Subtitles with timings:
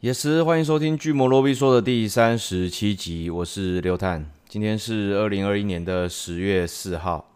[0.00, 7.28] 也是欢迎收听《巨魔罗比说》的第三十七集，我是刘探，今天是二零二一年的十月四号。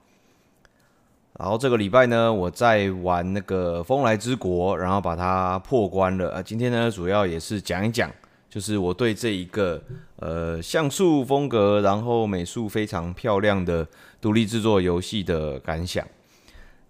[1.40, 6.40] 然后这个礼拜呢，我在玩那个《风来之国》，然后把它破关了啊。
[6.40, 8.08] 今天呢，主要也是讲一讲，
[8.48, 9.82] 就是我对这一个
[10.20, 13.84] 呃像素风格，然后美术非常漂亮的
[14.20, 16.06] 独立制作游戏的感想。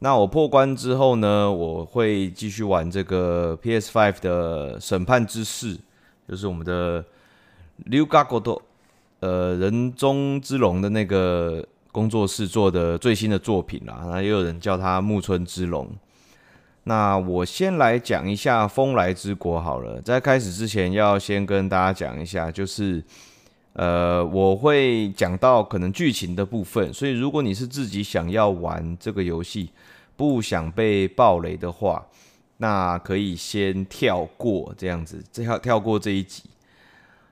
[0.03, 5.77] 那我破关之后呢，我会继续玩这个 PS5 的《审判之誓》，
[6.29, 7.00] 就是我们的
[7.89, 8.61] Ryu Ga Gotoh，
[9.21, 14.03] 呃，人中之龙的那个工作室做的最新的作品啦。
[14.11, 15.89] 那也有人叫它木村之龙。
[16.82, 23.00] 那我先来讲一下《风来之国》好了，在开始之前要先跟大家讲一下，就是
[23.75, 29.71] 呃，我会讲到可能剧情的部分，所以如果你是自己想要玩这个游戏，
[30.16, 32.06] 不想被暴雷的话，
[32.58, 36.44] 那可以先跳过这样子，这跳跳过这一集。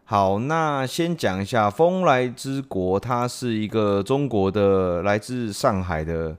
[0.04, 6.36] 好，那先讲一下《风来之国》，它是一个中国的来自上海的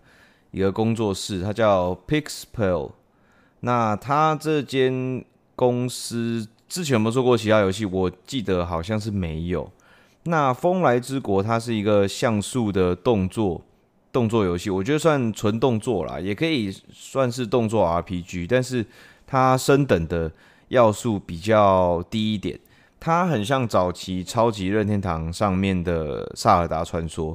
[0.51, 2.91] 一个工作室，它叫 Pixpel。
[3.61, 5.23] 那它这间
[5.55, 7.85] 公司之前有没有做过其他游戏？
[7.85, 9.71] 我记得好像是没有。
[10.23, 13.61] 那《风来之国》它是一个像素的动作。
[14.11, 18.85] 动作游戏，我觉得算纯动作啦，也可以算是动作 RPG，但是
[19.25, 20.31] 它升等的
[20.67, 22.59] 要素比较低一点。
[22.99, 27.33] 它很像早期超级任天堂上面的《萨尔达传说》，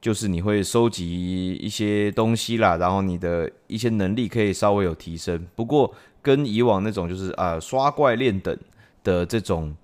[0.00, 5.46] 就是你会收集一些东西啦，然后你的一些能力可以稍微有提升。
[5.54, 8.58] 不过跟以往那种就是啊、刷怪练等
[9.04, 9.76] 的这种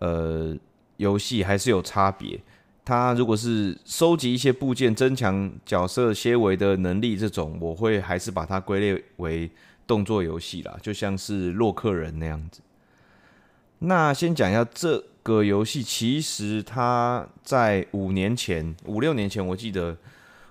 [0.00, 0.54] 呃
[0.98, 2.38] 游戏还是有差别。
[2.84, 9.50] 它如果是收集一些部件，增强角色些微的能力，这种我会还是把它归类为
[9.86, 12.60] 动作游戏啦，就像是洛克人那样子。
[13.78, 19.96] 那先讲一下这个游戏，其实它在五年前、五六年前，我记得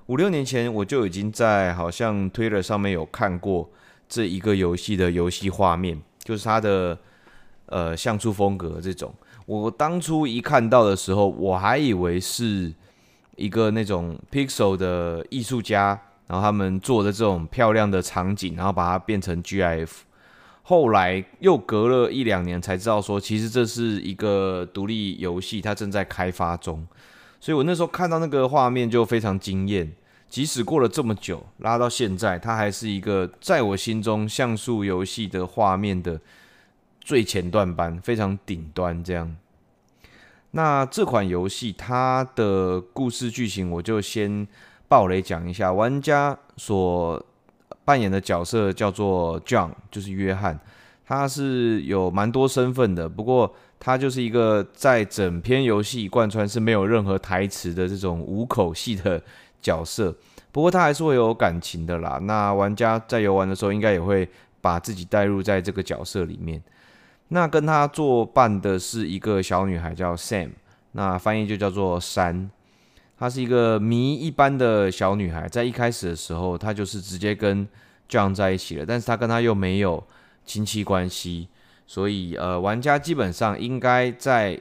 [0.07, 3.69] 五六年前我就已经在好像 Twitter 上面有看过
[4.09, 6.97] 这一个游戏的游戏画面，就是它的
[7.67, 9.13] 呃像素风格这种。
[9.45, 12.73] 我当初一看到的时候，我还以为是
[13.35, 19.89] 一个那种 Pixel 的艺术家，然后他们做的这种漂亮的场景，然后把它变成 GIF。
[20.61, 26.87] 后来又隔了一两年才知道说，其实这是一个独立游戏，它正在开发中。
[27.41, 29.91] 所以我那时候看到那个画面就非常惊艳，
[30.29, 36.21] 即使过了这么久，拉到现在，它还是一个在我心中像素游戏的画面的。
[37.03, 39.35] 最前段班，非常顶端这样。
[40.51, 44.47] 那这款游戏它的故事剧情，我就先
[44.87, 45.73] 爆雷讲一下。
[45.73, 47.23] 玩家所
[47.83, 50.57] 扮演的角色叫做 John，就是约翰，
[51.05, 53.09] 他是有蛮多身份的。
[53.09, 59.21] 不过他就是一个在整篇游戏贯穿是没有任何台词的这种无口戏的
[59.61, 60.15] 角色。
[60.51, 62.19] 不过他还是会有感情的啦。
[62.21, 64.29] 那玩家在游玩的时候，应该也会
[64.61, 66.63] 把自己带入在这个角色里面。
[67.29, 70.51] 那跟他作伴的是一个小女孩，叫 Sam，
[70.91, 72.49] 那翻译就叫做珊。
[73.17, 77.65] 她是一个谜一般的小女孩，在一开始的时候，她就是直接跟
[78.09, 80.03] John 在一起了，但是她跟他又没有
[80.45, 81.47] 亲戚关系，
[81.87, 84.59] 所以呃，玩家基本上应该在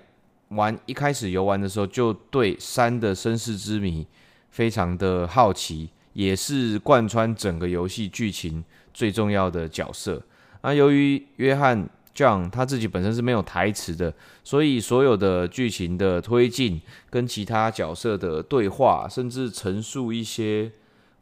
[0.49, 4.07] 玩一开始游玩的时候，就对珊的身世之谜
[4.51, 8.63] 非常的好奇，也是贯穿整个游戏剧情
[8.95, 10.23] 最重要的角色。
[10.61, 14.13] 那由于约翰 John 他自己本身是没有台词的，
[14.45, 16.79] 所以所有的剧情的推进
[17.09, 20.71] 跟其他角色的对话，甚至陈述一些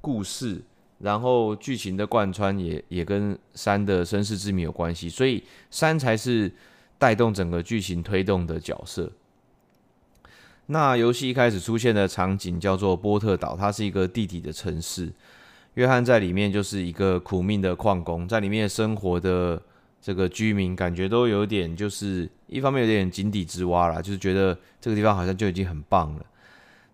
[0.00, 0.62] 故事，
[0.98, 6.52] 然后剧情的贯穿也也跟珊的身世之谜有关系，所以珊才是
[6.98, 9.12] 带动整个剧情推动的角色。
[10.66, 15.12] 那游戏一开始出现的场景叫做波特岛，它是一个地底的城市，
[15.74, 19.62] 约翰在里面就是一个苦命的矿工，在里面生活的。
[20.02, 26.24] 这个居民感觉都有点，就是一方面有点井底之蛙啦，就是觉得这个地方好像就已经很棒了，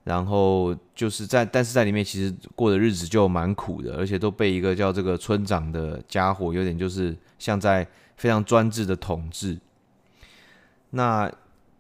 [0.03, 7.87] 然后就是在，但是在里面其实过的日子就蛮苦的，而且都被一个叫这个村长的家伙，有点就是像在
[8.17, 9.57] 非常专制的统治。
[10.91, 11.31] 那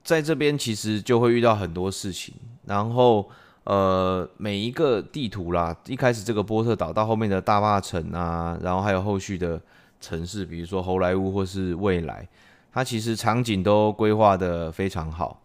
[0.04, 2.34] 在这边其实就会遇到很多事情，
[2.66, 3.28] 然后
[3.64, 9.60] 呃每一个地图啦，一开始这个波特岛到后面的大坝城啊，然后还有后续的。
[10.00, 12.26] 城市，比如说好莱坞或是未来，
[12.72, 15.40] 它其实场景都规划得非常好，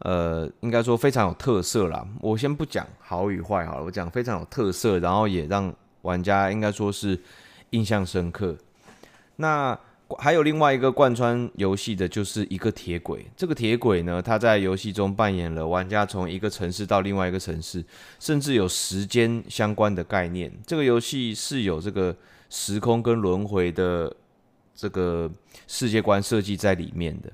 [0.00, 2.06] 呃，应该说非常有特色啦。
[2.20, 5.72] 我先不讲好与坏好了，我讲非常有特色，然后也让
[6.02, 7.18] 玩家应该说是
[7.70, 8.56] 印象深刻。
[9.36, 9.78] 那
[10.18, 13.26] 还有另外一个贯穿游戏的，就是一个铁轨。
[13.36, 17.84] 这个铁轨呢，它在游戏中扮演了玩家从一个城市到另外一个城市，
[18.18, 20.50] 甚至有时间相关的概念。
[20.66, 22.16] 这个游戏是有这个
[22.48, 24.14] 时空跟轮回的
[24.74, 25.30] 这个
[25.66, 27.30] 世界观设计在里面的，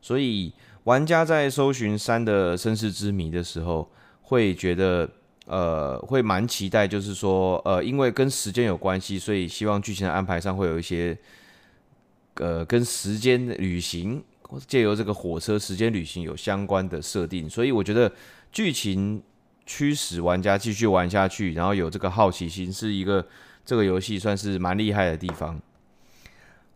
[0.00, 0.52] 所以
[0.84, 3.90] 玩家在搜寻三的身世之谜的时候，
[4.22, 5.08] 会觉得
[5.46, 11.16] 呃，会蛮期待，就是说呃，因为跟时间有关系，所以希望剧情的安排上会有一些。
[12.38, 14.22] 呃，跟时间旅行
[14.66, 18.12] 借由这个火车时间旅行有相关的设定，所以我觉得
[18.52, 19.22] 剧情
[19.64, 23.26] 驱使玩家继续玩下去，然后有这个好奇心，是一个
[23.66, 25.60] 这个游戏算是蛮厉害的地方。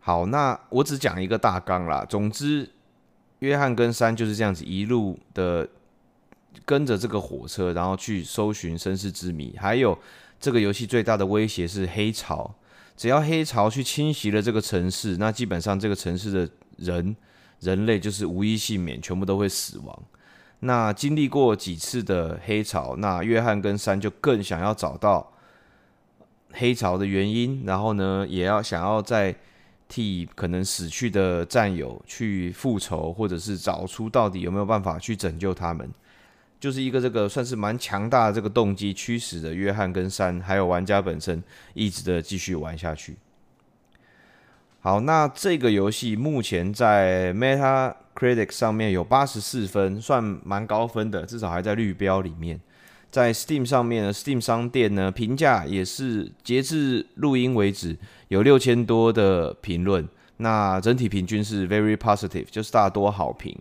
[0.01, 2.05] 好，那我只讲一个大纲啦。
[2.05, 2.69] 总之，
[3.39, 5.69] 约翰跟山就是这样子一路的
[6.65, 9.57] 跟着这个火车，然后去搜寻身世之谜。
[9.57, 9.97] 还有
[10.41, 12.55] 这个游戏最大的威胁是黑潮。
[12.97, 17.17] 只要黑潮去侵袭了这个城市，那基本上这个城市的人
[17.61, 20.03] 人类就是无一幸免，全部都会死亡。
[20.61, 25.33] 那经历过几次的黑潮，那约翰跟山就更想要找到
[26.53, 29.35] 黑潮的原因，然后呢，也要想要再
[29.89, 35.89] 替可能死去的战友去复仇，或者是找出到底有没有办法去拯救他们。
[36.59, 41.43] 就是一个这个算是蛮强大的这个动机驱使的约翰跟山，还有玩家本身
[41.73, 43.17] 一直的继续玩下去。
[44.81, 52.61] 好，那这个游戏目前在 Metacritic 上面有八十四分，算蛮高分的，至少还在绿标里面。
[53.11, 57.97] 在 Steam 上面呢，Steam 商店呢评价也是截至录音为止
[58.29, 63.57] 有六千多的评论，那整体平均是 very positive，就是大多好评。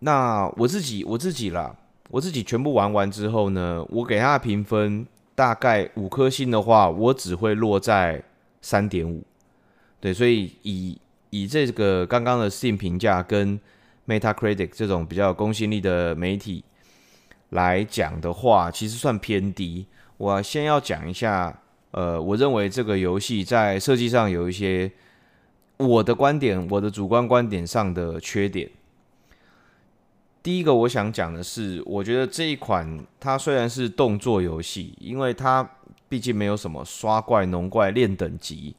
[0.00, 1.74] 那我自己我自己啦，
[2.10, 8.22] 我自己全部玩完之后呢，我给他的评分大概五颗星的话，我只会落在
[8.60, 9.24] 三点五。
[10.00, 10.98] 对，所以以
[11.30, 13.58] 以这个刚刚的 Steam 评价跟
[14.06, 16.62] Metacritic 这种比较有公信力的媒体
[17.54, 19.86] 来讲的话，其实算偏低。
[20.16, 21.60] 我先要讲一下，
[21.92, 24.90] 呃，我认为这个游戏在设计上有一些
[25.76, 28.70] 我的观点，我的主观观点上的缺点。
[30.42, 35.68] 第一个我想讲的是，我觉得这一款它虽然是动作游戏，因为它
[36.08, 38.74] 毕竟没有什么刷怪、农怪、练等级，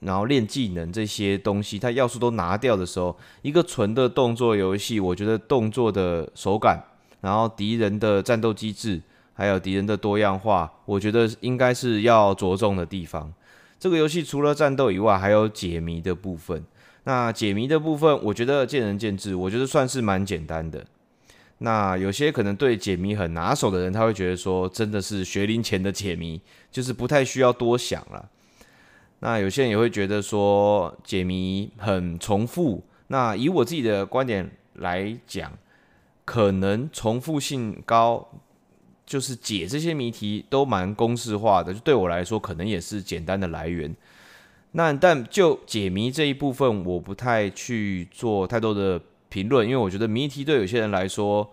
[0.00, 6.82] 然后练技能这些东西，它要素都拿掉的时候，一个纯的动作游戏，我觉得动作的手感，
[7.20, 9.00] 然后敌人的战斗机制，
[9.34, 13.32] 还有敌人的多样化，我觉得应该是要着重的地方。
[13.78, 16.64] 这个游戏除了战斗以外，还有解谜的部分。
[17.04, 20.84] 那解谜的部分，我觉得见仁见智，我觉得算是蛮简单的。
[21.58, 26.40] 那有些可能对解谜很拿手的人，他会觉得说，真的是学龄前的解谜，
[26.70, 28.28] 就是不太需要多想了。
[29.20, 32.84] 那有些人也会觉得说，解谜很重复。
[33.08, 35.50] 那以我自己的观点来讲，
[36.28, 38.28] 可能重复性高，
[39.06, 43.96] 就是解这些谜题都蛮公式化的，就对我来说，可能也是简单的来源。
[44.72, 51.50] 那但就解谜这一部分，我不太去做太多的评论，因为我觉得谜题对有些人来说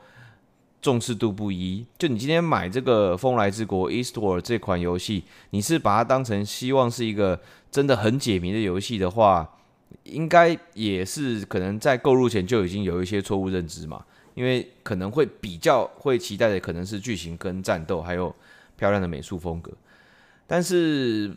[0.81, 1.85] 重视度不一。
[1.97, 7.39] 就你今天买这个《风来之国 Eastward》这款游戏，你是把它当成希望是一个
[7.71, 9.57] 真的很解谜的游戏的话，
[10.03, 14.03] 应该也是可能在购入前就已经有一些错误认知嘛，
[14.35, 18.35] 因为可能会比较会期待的可能是剧情跟战斗，还有
[18.77, 19.71] 漂亮的美术风格，
[20.45, 21.35] 但是。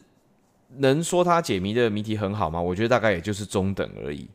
[0.76, 2.60] 能说它解谜的谜题很好吗？
[2.60, 4.28] 我觉得大概也就是中等而已。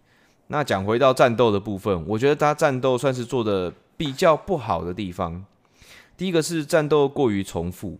[0.47, 5.45] 那讲回到战斗的部分，我觉得它战斗算是做的比较不好的地方。
[6.17, 7.99] 第一个是战斗过于重复，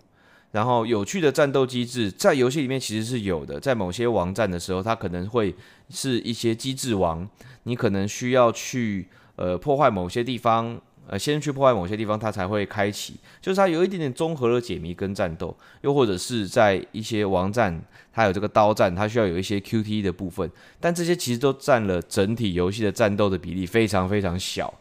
[0.49, 5.55] 然后有趣的战斗机制在游戏里面其实是有的，在某些王战的时候，它可能会
[5.91, 7.29] 是一些机制王，
[7.65, 10.79] 你可能需要去呃破坏某些地方。
[11.05, 13.15] 呃，先去破坏某些地方，它才会开启。
[13.41, 17.77] 就是它有一点点综合了解谜跟战斗，又或者是在一些王战，
[18.13, 20.49] 它有这个刀战，它需要有一些 QTE 的部分。
[20.79, 24.73] 但这些其实都占了整体游戏的战斗的比例非常非常小。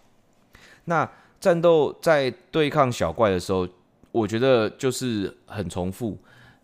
[0.85, 3.67] 那战斗在对抗小怪的时候，
[4.13, 6.17] 我觉得就是很重复，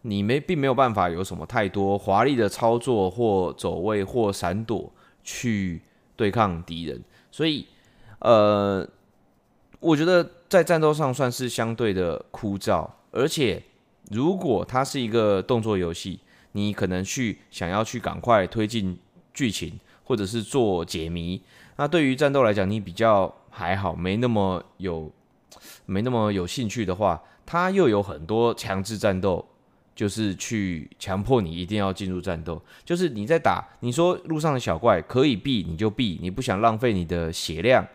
[0.03, 4.93] 你没并没有办法有什么太多华丽的操作或走位或闪躲
[5.25, 5.83] 去
[6.15, 7.03] 对抗敌人，
[7.33, 7.67] 所以
[8.21, 8.89] 呃。
[9.81, 13.63] 我觉得在战斗上算是相对的枯燥，而且
[14.11, 16.19] 如果它是一个动作游戏，
[16.51, 18.99] 你可能去想要去赶快推进
[19.33, 21.41] 剧情，或者是做解谜，
[21.77, 25.13] 那对于战斗来讲，你比较还好，没那么有
[25.87, 29.47] 没那么有兴趣的话，它又有很多强制战斗
[29.95, 37.87] 就是去强迫你一定要进入战斗，就是你在打，你说路上的小怪可以避你就避，你不想浪费你的血量，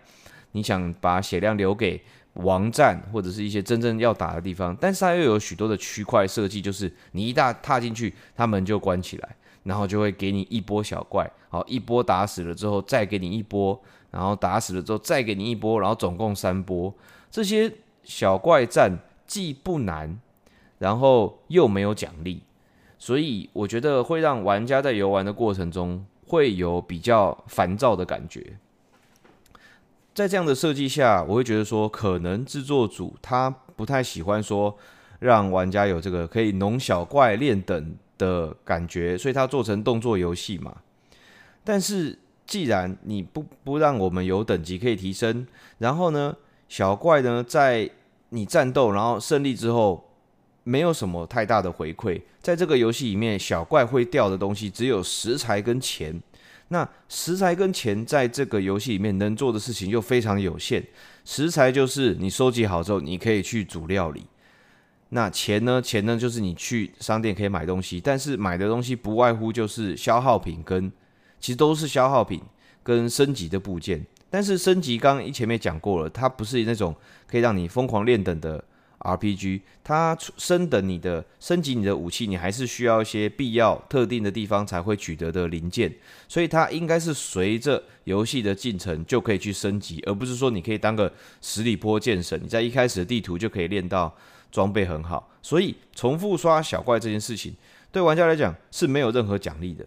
[0.53, 2.01] 你想把血量留给
[2.35, 13.79] 王战或者是一些真正要打的地方，但是它又有许多的区块设计，就是你一大踏进去，它门就关起来，然后就会给你一波小怪，好，一波打死了之后再给你一波，
[14.09, 16.91] 然后打死了之后再给你一波，然后总共三波。
[17.29, 17.71] 这些
[18.03, 20.19] 小怪战既不难，
[20.79, 22.41] 然后又没有奖励，
[22.97, 28.57] 所以我觉得会让玩家在游玩的过程中会有比较烦躁的感觉。
[30.13, 34.77] 在这样的设计下，我会觉得说，可能制作组他不太喜欢说
[35.19, 40.77] 让玩家有这个可以农小怪练等的感觉，所以他做成动作游戏嘛。
[41.63, 45.47] 但是既然你不不让我们有等级可以提升，
[45.79, 46.35] 然后呢，
[46.69, 47.89] 小怪呢在
[48.29, 50.11] 你战斗然后胜利之后，
[50.63, 56.21] 没有什么太大的回馈，在这个游戏里面，小怪会掉的东西只有食材跟钱。
[56.69, 60.83] 那食材跟钱在这个游戏里面能做的事情又非常有限。
[61.23, 64.25] 食材就是你收集好之后，你可以去煮料理。
[65.09, 65.79] 那钱呢？
[65.79, 70.91] 钱呢就是你去商店可以买东西，但是买的东西不外乎就是消耗品跟，
[71.39, 72.41] 其实都是消耗品
[72.81, 74.03] 跟升级的部件。
[74.31, 76.95] 但是升级刚刚一前面讲过了，它不是那种
[77.27, 78.63] 可以让你疯狂练等的。
[79.03, 85.93] RPG，它升等你的升级你的武器，你还是需要一些必要特定的地方才会取得的零件，
[86.27, 94.13] 所以它应该是随着游戏的进程就可以去升级，而不是说你可以当个十里坡剑神，你在一开始的地图就可以练到
[94.51, 95.29] 装备很好。
[95.41, 97.53] 所以重复刷小怪这件事情，
[97.91, 99.85] 对玩家来讲是没有任何奖励的。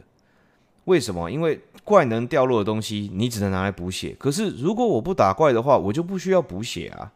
[0.84, 1.28] 为什么？
[1.28, 4.14] 因为怪能掉落的东西，你只能拿来补血。
[4.18, 7.10] 可是如果我不打怪的话，我就不需要补血啊。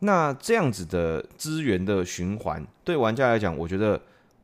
[0.00, 4.00] 那这样子的资源的循环，对玩家来讲，我觉得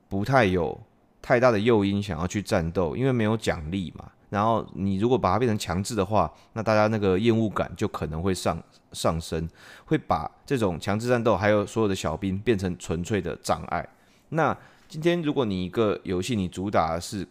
[0.08, 0.80] 不太有
[1.22, 4.10] 太大的诱因想要去战斗，因为没有奖励嘛。
[4.30, 8.60] 然后你如果把它变成强制的话，那大家那个厌恶感就可能会上
[8.92, 9.48] 上升，
[9.84, 13.88] 会把这种强制战斗还有所有的小兵变成纯粹的障碍。
[14.30, 14.56] 那
[14.88, 17.24] 今天如果你一个游戏你主打的是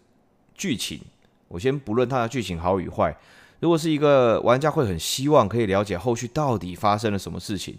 [0.53, 1.01] 剧情，
[1.49, 3.13] 我先不论它的剧情好与坏，
[3.59, 7.77] 如果是一个玩家会很希望可以了解后续到底发生了什么事情。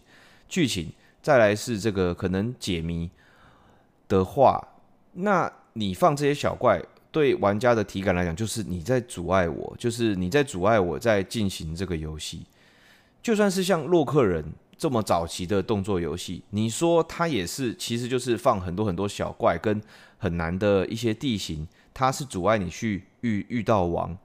[0.48, 3.10] 剧情，再来是这个可能解谜
[4.08, 4.66] 的话，
[5.12, 12.46] 那你放这些小怪，对玩家的体感来讲，就是你在阻碍我，就是你在阻碍我在进行这个游戏。
[13.22, 14.44] 就算是像洛克人
[14.76, 19.80] 这么早期的动作游戏，你说它也是，其实就是放很多很多小怪跟
[20.18, 24.16] 很难的一些地形，它是阻碍你去遇遇到王。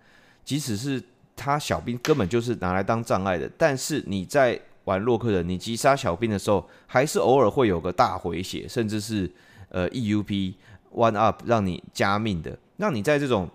[0.44, 1.02] 即使是
[1.36, 9.32] 他小兵根本就是拿来当障碍的，但是你在玩洛克人，你击杀小兵的时候，还是偶尔会有个大回血，甚至是
[9.70, 10.56] 呃 EUP
[10.92, 13.48] one up 让你加命的，让你在这种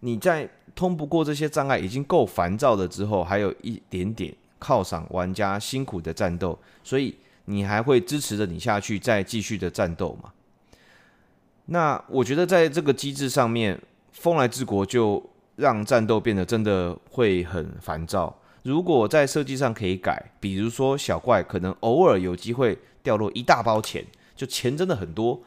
[0.00, 10.30] 你在通不过这些障碍已经够烦躁了之后，还有一点点犒赏玩家辛苦的战斗，所以你还会支持着你下去再继续的战斗嘛？
[11.64, 13.80] 那我觉得在这个机制上面，
[14.12, 18.36] 风来之国就让战斗变得真的会很烦躁。
[18.64, 24.02] 如果在设计上可以改，比如说小怪可能偶尔有机会掉落一大包钱，
[24.34, 25.42] 就钱真的很多。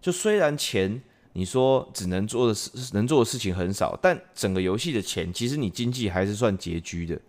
[0.00, 1.02] 就虽然钱
[1.32, 7.20] 你说只能做的事能做的事情很少，但整个游戏的钱其实你经济还是算拮据的。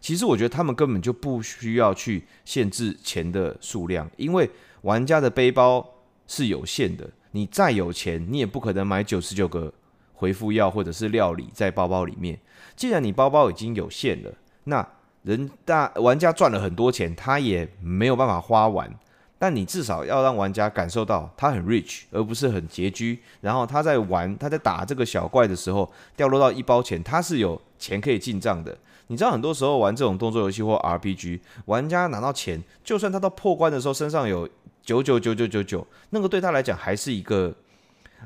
[0.00, 5.88] 其实我觉得他们根本就不需要去限制钱的数量，因为玩家的背包
[6.26, 7.08] 是有限的。
[7.30, 9.72] 你再有钱，你也不可能买九十九个
[10.12, 12.40] 回复药或者是料理在包包里面。
[12.74, 14.34] 既然你包包已经有限了。
[14.64, 14.86] 那
[15.22, 18.92] 人大玩家赚了很多钱，他也没有办法花完。
[19.38, 23.20] 但你至少要让玩家感受到他很 rich，而不是很拮据。
[23.40, 28.78] 然后他在玩，他在打这个小怪的时候，掉落到一包钱，他是有钱可以进账的。
[29.08, 34.48] 你知道，很多时候玩这种动作游戏或 RPG，玩家拿到钱，就算他到破关的时候身上有
[34.80, 37.52] 九九九九九九，那个对他来讲还是一个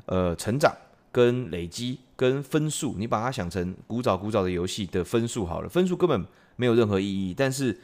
[0.05, 0.71] 呃成长
[1.11, 1.99] 跟累积。
[2.17, 7.79] 跟分数，你把它想成古早古早的游戏的分数好了，分数根本没有任何意义，但是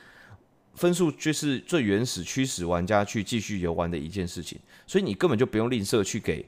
[0.73, 6.43] 分数却是最原始驱使玩家去继续游玩的一件事情，所以你根本就不用吝啬去给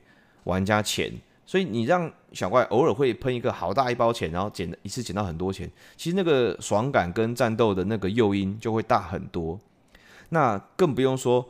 [0.46, 1.14] 玩家钱，
[1.46, 9.60] 所以你让小怪偶尔会喷一个好大一包钱，然后捡一次捡到很多钱，其实那个爽感跟战斗的那个诱因就会大很多，
[10.30, 11.48] 那更不用说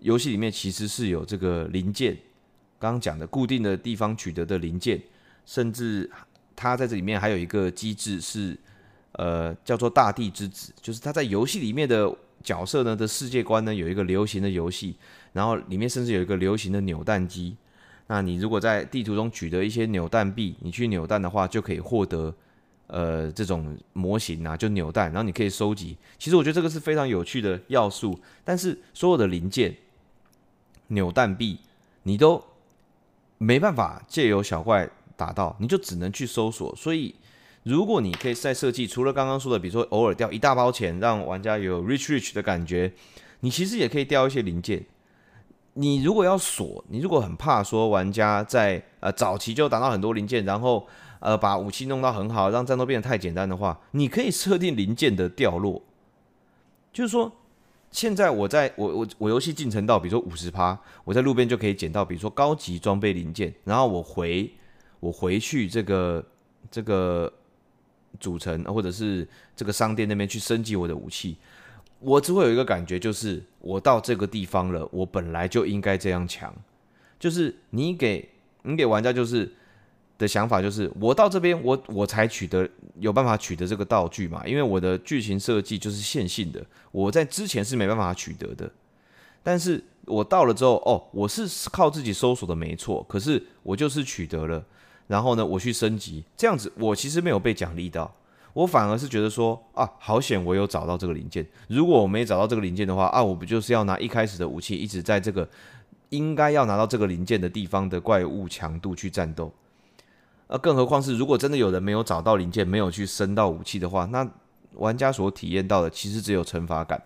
[0.00, 2.18] 游戏里面其实是有这个零件，
[2.80, 5.00] 刚刚讲的固定的地方取得的零件。
[5.46, 6.08] 甚至
[6.54, 8.56] 它在这里面还有一个机制是，
[9.12, 14.94] 呃，叫做大地之子，就是它在游戏里面的角色呢的世界观呢有一个流行的游戏，
[15.32, 17.56] 然后里面甚至有一个流行的扭蛋机，
[18.06, 22.32] 那你如果在地图中取得一些扭蛋币，你去扭蛋的话，就可以获得
[22.86, 25.96] 呃这种模型啊，就扭蛋，然后你可以收集。
[26.16, 29.74] 其实我觉得这个是非常有趣的要素，但是所有的零件、
[30.88, 31.58] 扭蛋币，
[32.04, 32.40] 你都
[33.42, 36.76] 没办法借由小怪打到，你就只能去搜索。
[36.76, 37.14] 所以，
[37.62, 42.92] 如果你可以再设计，除了刚刚说的，比如说偶尔掉一大包钱，让玩家有 rich rich 的感觉，
[43.40, 44.84] 你其实也可以掉一些零件。
[45.72, 50.86] 你如果要锁，你如果很怕说玩家在呃早期就打到很多零件，然后
[51.20, 55.82] 呃把武器弄到很好，让战斗变得太简单的话，你可以设定零件的掉落。
[56.92, 57.32] 就是说，
[57.90, 64.50] 现在我在我我我游戏进程到比如说五十趴，我在路边就可以捡到比如说高级装备零件，然后我回
[65.00, 66.24] 我回去这个
[66.70, 67.32] 这个
[68.18, 71.36] 主城或者是这个商店那边去升级我的武器。
[71.98, 76.54] 我只会有一个感觉，就是我到这个地方了，我本来就应该这样强。
[77.18, 78.30] 就是你给
[78.62, 79.52] 你给玩家就是
[80.20, 86.62] 的想法，就是我到这边，我我才取得有办法取得这个道具嘛，因为我的剧情设计就是线性的，
[86.92, 88.70] 我在之前是没办法取得的。
[89.42, 94.62] 但是我到了之后，哦，我是靠自己搜索的没错，可是我就是取得了，
[95.06, 98.14] 然后呢，我去升级，这样子我其实没有被奖励到。
[98.52, 101.46] 我反而是觉得说啊，好险我有找到这个零件。
[101.68, 105.48] 如果我没找到这个零件的话啊，我不就是要拿一开始的武器，一直在这个
[106.10, 109.50] 应该要拿到这个零件的地方的怪物强度去战斗。
[110.50, 114.28] 呃，更何况是如果真的有人没有找到零件，没有去升到武器的话，那
[114.72, 117.00] 玩家所体验到的其实只有惩罚感，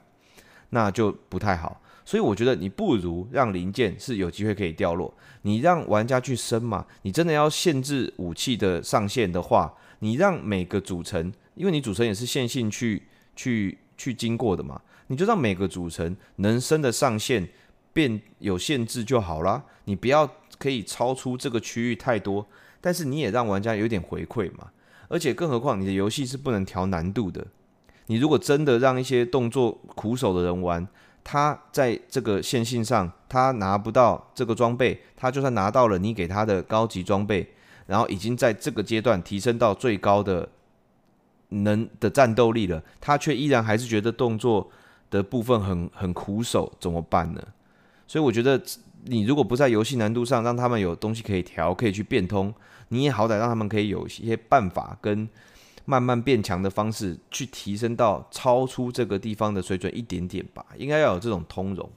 [0.70, 1.82] 那就不太好。
[2.06, 6.86] 所以我觉得你不如让零件是有机会可以掉落，你让玩家去升嘛。
[7.02, 9.74] 你真的要限制武器的上限的话。
[10.00, 13.02] 你让每个组成，因为你组成也是线性去
[13.34, 17.48] 去去经过的嘛，你就让每个组成能升的上限
[17.92, 19.64] 变有限制就好啦。
[19.84, 22.46] 你不要可以超出这个区域太多，
[22.84, 24.68] 但是你也让玩家有点回馈嘛。
[25.08, 27.46] 而且更何况你的游戏是不能调难度的。
[28.08, 30.86] 你如果真的让一些动作苦手的人玩，
[31.22, 37.54] 他在这个线性上他拿不到这个装备，他就算拿到了你给他的高级装备。
[37.86, 40.46] 然后已经在这个阶段提升到最高的
[41.50, 44.70] 能的战斗力了，他却依然还是觉得动作
[45.10, 47.42] 的部分很很苦手，怎么办呢？
[48.06, 48.60] 所以我觉得
[49.04, 52.52] 你如果不在游戏难度上让他们有东西可以调，可以去变通，
[52.94, 55.28] 你也好歹让他们可以有一些办法跟
[55.84, 61.90] 慢慢变强的方式去提升到超出这个地方的水准一点点吧，应该要有这种通融。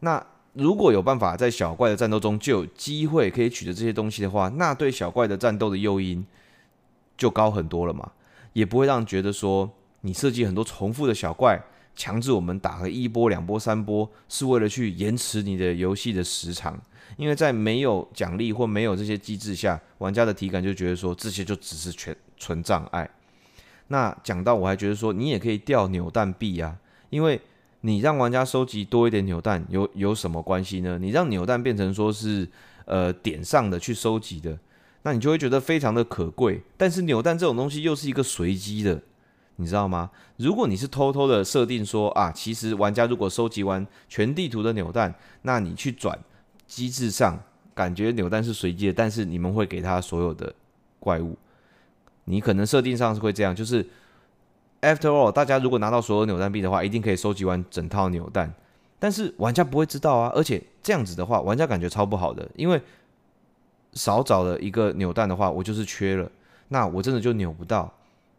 [0.00, 0.26] 那。
[0.58, 6.26] 如果有办法在小怪的战斗中就有机会可以取得这些东西的话，那对小怪的战斗的诱因
[7.14, 8.10] 就高很多了嘛，
[8.54, 11.62] 也不会让觉得说你设计很多重复的小怪，
[11.94, 16.80] 强制我们打个一波、两波、三波，是为了去延迟你的游戏的时长。
[17.16, 23.08] 因为在没有奖励或没有这些机制下，玩家的体感就觉得说这些就只是全纯障碍。
[23.88, 26.76] 那讲到我还觉得说你也可以掉扭蛋币啊，
[27.10, 27.40] 因为。
[27.82, 30.98] 你让玩家收集多一点扭蛋有有什么关系呢？
[30.98, 32.48] 你让扭蛋变成说是
[32.84, 34.58] 呃点上的去收集的，
[35.02, 36.60] 那你就会觉得非常的可贵。
[36.76, 39.00] 但是扭蛋这种东西又是一个随机的，
[39.56, 40.10] 你知道吗？
[40.38, 46.18] 如果你是偷偷的设定说啊，其实玩家如果收集完全地图的扭蛋，那你去转
[46.66, 47.38] 机制上
[47.74, 50.54] 感觉扭蛋是随机的，但是你们会给他所有的
[51.00, 51.36] 怪物，
[52.24, 53.86] 你可能设定上是会这样，就是。
[54.82, 58.52] After all，大家如果拿到所有扭蛋币的话，一定可以收集完整套扭蛋。
[59.00, 62.80] 但是玩家不会知道啊，而且这样子的话，玩家感觉超不好的，因为
[63.94, 66.30] 少找了一个扭蛋的话，我就是缺了，
[66.68, 67.92] 那我真的就扭不到。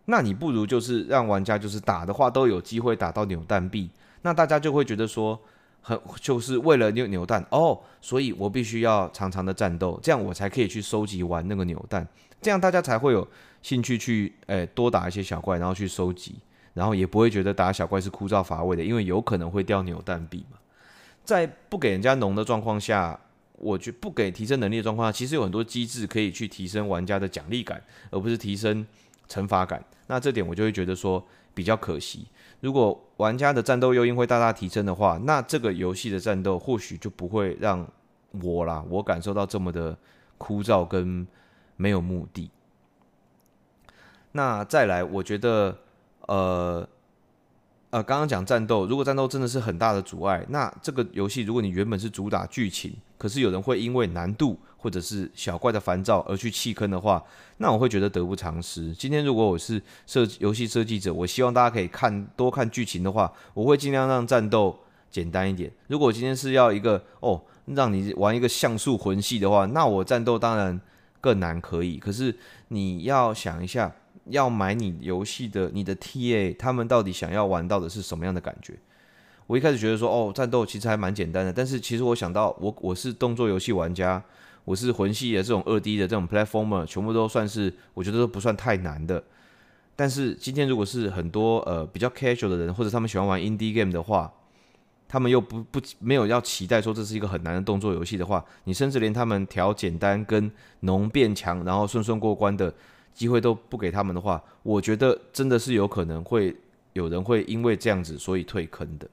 [0.06, 3.90] 那你不如就是让玩家就是打的话都有机会打到扭蛋币，
[4.22, 5.38] 那大家就会觉得说，
[5.82, 12.08] 很就是为了扭扭蛋哦，所以我必须要长长的战斗，这样我才可以去收集完那个扭蛋，
[12.42, 13.28] 这样大家才会有。
[13.64, 16.36] 兴趣去诶、多打一些小怪，然后去收集，
[16.74, 20.58] 然后也不会觉得打小怪是枯燥乏味的，因为有可能会掉扭蛋币嘛。
[21.26, 23.20] 在不给人家农的状况下，
[23.58, 28.86] 我就不给提升能力的状况下，其实有很多机制可以去提升玩家的奖励感，而不是提升
[29.28, 29.84] 惩罚感。
[30.06, 31.22] 那这点我就会觉得说
[31.54, 32.28] 比较可惜。
[32.60, 37.88] 如果玩家的战斗诱因会大大提升的话，那这个游戏的战斗或许就不会让
[38.42, 39.98] 我啦，我感受到这么的
[40.38, 41.28] 枯燥跟
[41.76, 42.50] 没有目的。
[44.32, 45.78] 那再来，我觉得，
[46.28, 46.88] 呃，
[47.90, 57.24] 呃，刚刚讲战斗，如果战斗真的是很大的阻碍，那这个游戏如果你原本是主打剧情，可是有人会因为难度或者是小怪的烦躁而去弃坑的话，
[57.58, 58.94] 那我会觉得得不偿失。
[58.94, 65.72] 今天如果我是设游戏设计者，我希望大家可以看多看剧情的话，我会尽量让战斗简单一点。
[65.88, 70.80] 如果今天是要一个哦，让你玩一个像素魂系的话，那我战斗当然
[71.20, 71.98] 更难可以。
[71.98, 72.36] 可是
[72.70, 73.92] 你要想一下，
[74.26, 78.76] 要买你游戏的你的 TA，他们到底想要玩到的是什么样的感觉？
[79.48, 81.54] 我一开始觉得说，哦，战斗其实还蛮简单的。
[81.54, 84.22] 但是其实我想到，我我是动作游戏玩家，
[84.68, 89.24] 我是魂系的这种二 D 的这种 platformer，全部都算是我觉得都不算太难的。
[89.96, 94.30] 但是今天如果是很多呃比较 casual 的人，或者他们喜欢玩 indie game 的话，
[95.08, 100.52] 他们又不不没有要期待说这是一个很难的动作游戏的话，你甚至连他们调简单跟
[100.82, 102.74] 浓变强，然后顺顺过关的
[103.14, 106.54] 机会都不给他们的话，我觉得真的是有可能会
[106.92, 109.08] 有人会因为这样子所以退坑的。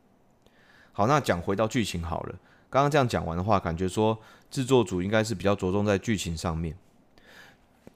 [0.91, 2.35] 好，那讲回到剧情好了，
[2.69, 4.19] 刚刚这样讲完的话，感觉说
[4.55, 6.77] 制作组应该是比较着重在剧情上面，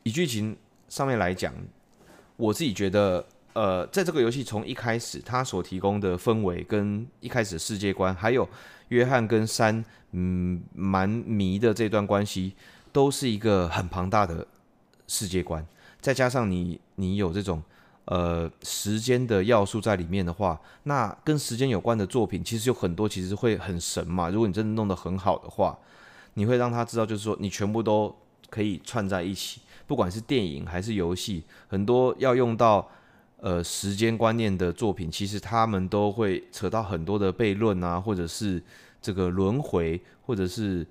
[0.03, 0.57] 以剧情
[0.89, 1.55] 上面来讲。
[2.37, 8.49] 我自己觉得，呃，在这个游戏从一开始，它所提供的氛围跟一开始的世界观，还有
[8.89, 12.55] 约翰跟山，嗯，蛮迷的这段关系，
[12.91, 14.45] 都是一个很庞大的
[15.07, 15.65] 世界观。
[16.01, 17.63] 再加上你，你有这种
[18.07, 24.29] 呃时间的要素在里面的话，那跟时间有关的作品，其实有很多，其实会很神嘛。
[24.29, 25.79] 如果你真的弄得很好的话，
[26.39, 28.15] 你会让他知道，就是说你全部都
[28.49, 29.61] 可以串在一起。
[29.89, 32.89] 不管是电影还是游戏，很多要用到
[33.41, 38.63] 呃时间观念的作品，其实他们都会扯到很多的悖论啊，或者是
[39.03, 40.87] 这个轮回，或者是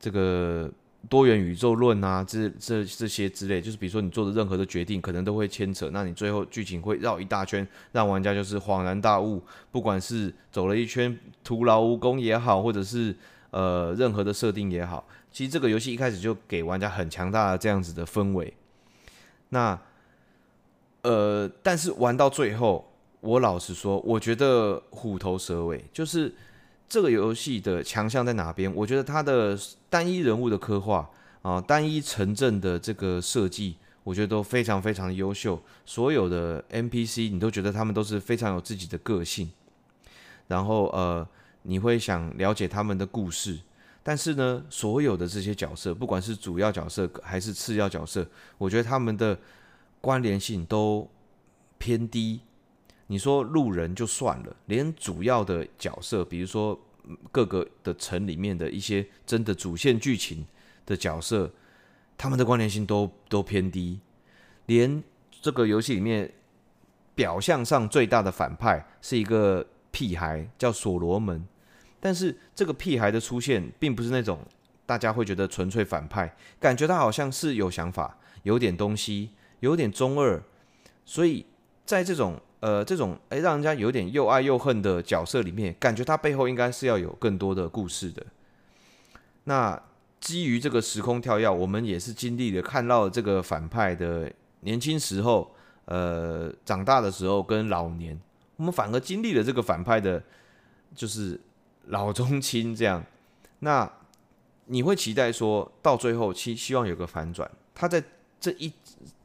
[0.00, 0.68] 这个
[1.08, 9.40] 多元宇宙论啊，这这这些之类，就是比如说你做的任何的决定，可能都会牵扯，那你最后剧情会绕一大圈，让玩家就是恍然大悟。
[9.70, 13.14] 不管是走了一圈徒劳无功也好，或者是
[13.54, 15.06] 呃任何的设定也好。
[15.30, 18.52] 其实这个游戏一开始就给玩家很强大的这样子的氛围，
[19.50, 19.78] 那
[21.02, 26.34] 呃，但是玩到最后，我老实说，我觉得虎头蛇尾，就是
[26.88, 28.72] 这个游戏的强项在哪边？
[28.74, 29.58] 我觉得它的
[29.90, 31.10] 单一人物的刻画
[31.42, 35.60] 啊，单一城镇的这个设计，我觉得都非常非常的优秀。
[35.84, 39.50] 所有的 NPC 你都觉得他们都是非常有自己的个性，
[40.46, 41.26] 然后呃，
[41.64, 43.58] 你会想了解他们的故事。
[44.06, 48.26] 但是呢，所有的这些角色，不管是主要角色还是次要角色，
[48.58, 49.38] 我觉得他们的
[50.00, 51.10] 关联性都
[51.78, 52.40] 偏低。
[53.06, 56.78] 你说路人就算了，连主要的角色，比如说
[57.32, 60.46] 各个的城里面的一些真的主线剧情
[60.84, 61.50] 的角色，
[62.18, 63.98] 他们的关联性都都偏低。
[64.66, 66.30] 连这个游戏里面
[67.14, 71.42] 表象上最大的反派是一个屁孩，叫所罗门。
[72.04, 74.38] 但是这个屁孩的出现，并不是那种
[74.84, 80.42] 大家会觉得纯粹反派，感觉他好像是有想法，有点东西，有点中二，
[81.06, 81.46] 所以
[81.86, 88.22] 在这种呃这种诶让人家有点又爱又恨的角色里面，感觉他背后应该是要有更多的故事的。
[89.44, 89.82] 那
[90.20, 95.54] 基于这个时空跳跃，我们也是经历了看到这个反派的年轻时候，
[95.86, 98.20] 呃长大的时候跟老年，
[98.56, 100.22] 我们反而经历了这个反派的，
[100.94, 101.40] 就是。
[101.88, 103.04] 老中青这样，
[103.58, 103.90] 那
[104.66, 107.50] 你会期待说到最后期希望有个反转。
[107.74, 108.02] 他在
[108.40, 108.72] 这一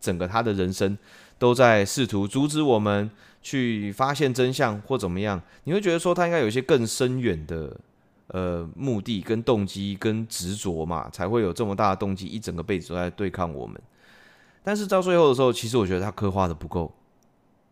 [0.02, 0.98] 整个他的人生
[1.38, 3.10] 都在试图阻止我们
[3.42, 5.42] 去发现真相或怎么样。
[5.64, 7.76] 你会觉得说他应该有一些更深远的
[8.28, 13.82] 呃目的跟动机跟执着嘛，才会有这么大的动机一整个辈子都在对抗我们。
[14.64, 16.94] 但是到最后的时候，其实我觉得他刻画的不够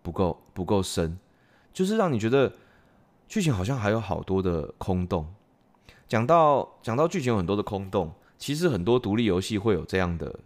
[0.02, 1.18] 不够不够深，
[1.74, 2.52] 就是让你觉得。
[3.28, 5.28] 剧情好像还有好多的空洞。
[6.08, 10.40] 讲到讲到剧情有很多的空洞，其实很多独立游戏会有这样的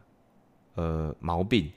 [0.76, 1.72] 呃毛病，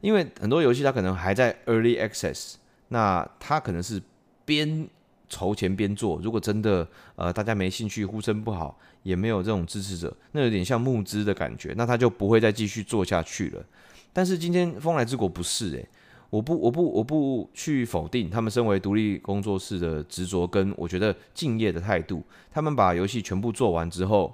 [0.00, 2.56] 因为很多游戏它可能还在 early access，
[2.88, 4.02] 那它可能是
[4.44, 4.86] 边
[5.28, 6.20] 筹钱边做。
[6.22, 13.64] 如果真的呃大家没兴趣，呼声不好，也没有这种支持者，那有点像募资的感觉，那他就不会再继续做下去了。
[14.12, 15.88] 但是今天风来之国不是诶、
[16.30, 22.22] 我不，我不，我不去否定他们身为独立工作室的执着跟我觉得敬业的态度。
[22.52, 24.32] 他们把游戏全部做完之后，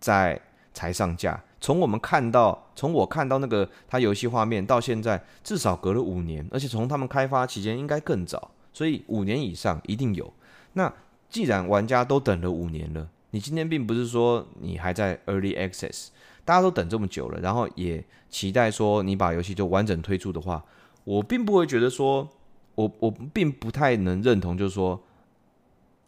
[0.00, 0.40] 再
[0.74, 1.40] 才上架。
[1.60, 10.32] 从我们看到，从我看到那个他游戏画面到现在，至少隔了五年，而且从他们开发期间应该更早，所以五年以上一定有。
[10.72, 10.92] 那
[11.30, 16.08] 既然玩家都等了五年了，你今天并不是说你还在 Early Access，
[16.44, 20.64] 大家都等这么久了，然后也期待说你把游戏就完整推出的话。
[21.06, 22.28] 我并不会觉得说，
[22.74, 25.00] 我我并不太能认同，就是说，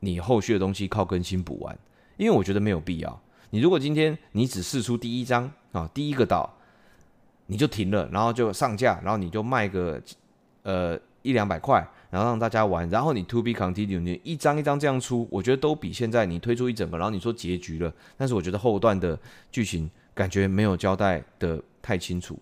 [0.00, 1.78] 你后续的东西靠更新补完，
[2.16, 3.20] 因为我觉得没有必要。
[3.50, 6.52] 你如果今天你只试出第一章啊，第一个岛，
[7.46, 10.02] 你就停了，然后就上架，然后你就卖个
[10.64, 19.16] 呃一两百块，然后让大家玩，然后你 To be continue，你一张一张这样出，我觉得都比现在你推出一整个，然后你说结局了，但是我觉得后段的
[19.52, 22.36] 剧情感觉没有交代的太清楚，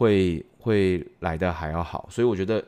[0.00, 2.64] 会会来的还要好，所以我觉得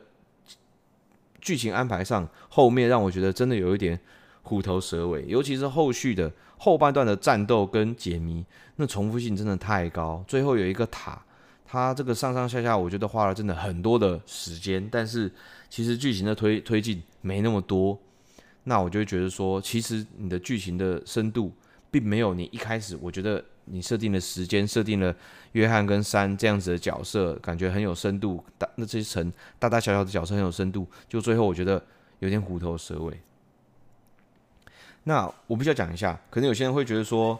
[1.41, 3.99] 剧情安排上后面让我觉得真的有一点
[4.43, 11.19] 虎头蛇尾，尤其是后续的后半段的战斗跟解谜，那重复性真的太高，最后有一个塔。
[11.65, 15.31] 他这个上上下下，我觉得花了真的很多的时间，但是
[15.71, 17.97] 其实剧情的推推进没那么多，
[18.65, 21.51] 那我就会觉得说，其实你的剧情的深度
[21.89, 25.15] 并没有你一开始，我觉得你设定的时间，设定了
[25.53, 31.83] 约翰跟山这样子的角色，感觉很有深度，大那这些层大大小小的角色很有深度，就最后我觉得
[32.19, 33.19] 有点虎头蛇尾。
[35.05, 37.39] 那我必须要讲一下，可能有些人会觉得说，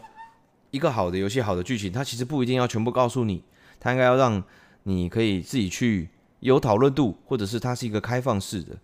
[0.70, 3.42] 一个好的游戏，好的剧情，它其实不一定要全部告诉你。
[3.80, 4.42] 它应该要让
[4.84, 6.08] 你可以自己去
[6.40, 8.76] 有讨论度，或者是它是一个开放式的。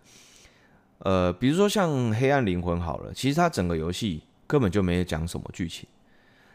[0.99, 5.87] 呃，比如说像《黑暗灵魂》好了，其实它整个游戏根本就没有讲什么剧情，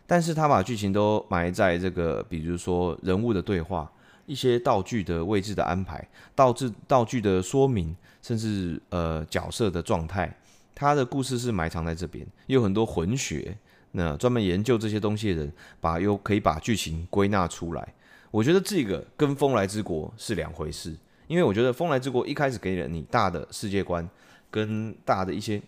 [0.07, 3.91] 但是他把剧情都埋在这个，比如说人物的对话、
[4.27, 10.33] 一些道具的位置的安排、道具道具的说明，甚至呃角色的状态，
[10.75, 13.57] 他的故事是埋藏在这边，有很多混血，
[13.93, 17.95] 那专门研究这些东西的人，把又可以把剧情归纳出来。
[18.31, 20.95] 我觉得这个跟《风来之国》是两回事，
[21.27, 24.07] 因为我觉得《风来之国》一开始给了你大的世界观，
[24.51, 25.63] 跟大的一些，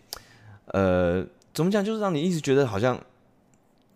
[0.67, 2.99] 呃，怎么讲，就是让你一直觉得好像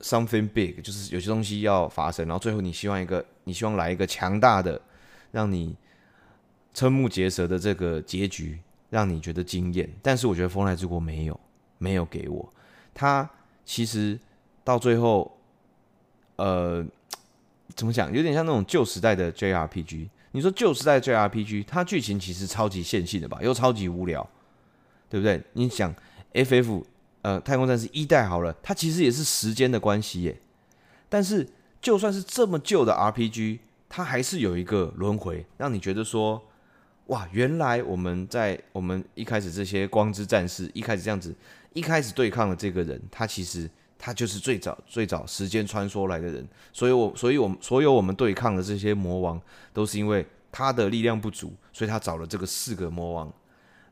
[0.04, 4.80] something big，就是有些东西要发生，然后最后你希望一个，你希望来一个强大的，
[5.32, 5.76] 让你
[6.76, 8.60] 瞠目结舌的这个结局，
[8.92, 9.90] 让你觉得惊艳。
[10.02, 11.40] 但是我觉得《风来之国》没有，
[11.80, 12.54] 没有给我，
[12.94, 13.28] 它
[13.66, 14.20] 其实
[14.64, 15.36] 到最后，
[16.36, 16.86] 呃。
[17.76, 18.14] 怎么讲？
[18.14, 20.08] 有点像那种旧时代的 JRPG。
[20.34, 24.30] 你说旧时代 JRPG，它剧情其实超级线性的吧，又超级无聊，
[25.10, 25.42] 对不对？
[25.54, 25.92] 你想
[26.34, 26.84] FF，
[27.24, 30.40] 呃，太空战士一代好了，它其实也是时间的关系耶。
[31.10, 31.50] 但是
[31.82, 33.58] 就算是这么旧的 RPG，
[33.90, 36.40] 它还是有一个轮回，让你觉得说，
[37.08, 41.36] 哇，原来我们在我们一开始这些光之战士一开始这样子，
[41.74, 43.68] 一开始对抗的这个人，他其实。
[44.06, 53.32] 他就是最早最早时间穿梭来的人，所以我所以我们所有我们对抗的这些魔王，都是因为他的力量不足，所以他找了这个四个魔王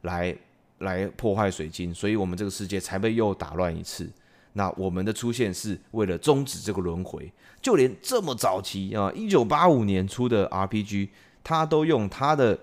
[0.01, 0.35] 来
[0.81, 4.07] 来破坏水晶，所以我们这个世界才被又打乱一次。
[4.53, 11.09] 那我们的出现是为了终止这个轮回，就连这么早期啊，一九八五年出的 RPG，
[11.43, 12.59] 它都用它的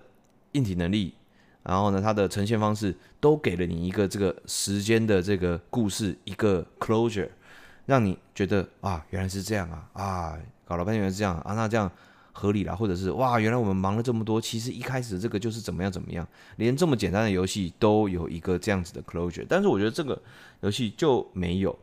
[0.53, 1.15] 硬体能力。
[1.65, 7.29] 然后呢，它的呈现方式都给了你一个这个时间的这个故事一个 closure，
[7.85, 11.91] 让你觉得啊，原来是这样啊啊，搞了半天原来是这样啊，那这样
[12.39, 16.25] 合理了，或者是哇，原来我们忙了这么多，其实一开始这个就是怎么样怎么样，
[16.57, 20.21] 连这么简单的游戏都有一个这样子的 closure，但是我觉得这个
[20.61, 21.77] 游戏就没有，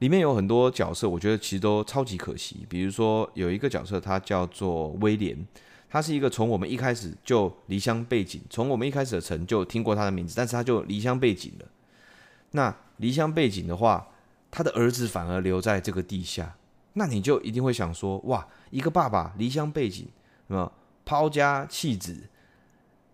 [0.00, 5.46] 里面有很多角色，我觉得其实都超级可惜，比如说有一个角色，他叫做威廉。
[5.88, 11.66] 他是一个从我们一开始就离乡背井，从我们一开始的城就听过他的名字，但是他就离乡背井了。
[12.52, 14.08] 那离乡背井的话，
[14.50, 16.56] 他的儿子反而留在这个地下，
[16.94, 20.08] 那你就一定会想说，哇，一个爸爸离乡背井，
[20.48, 20.70] 啊
[21.04, 22.16] 抛家弃子，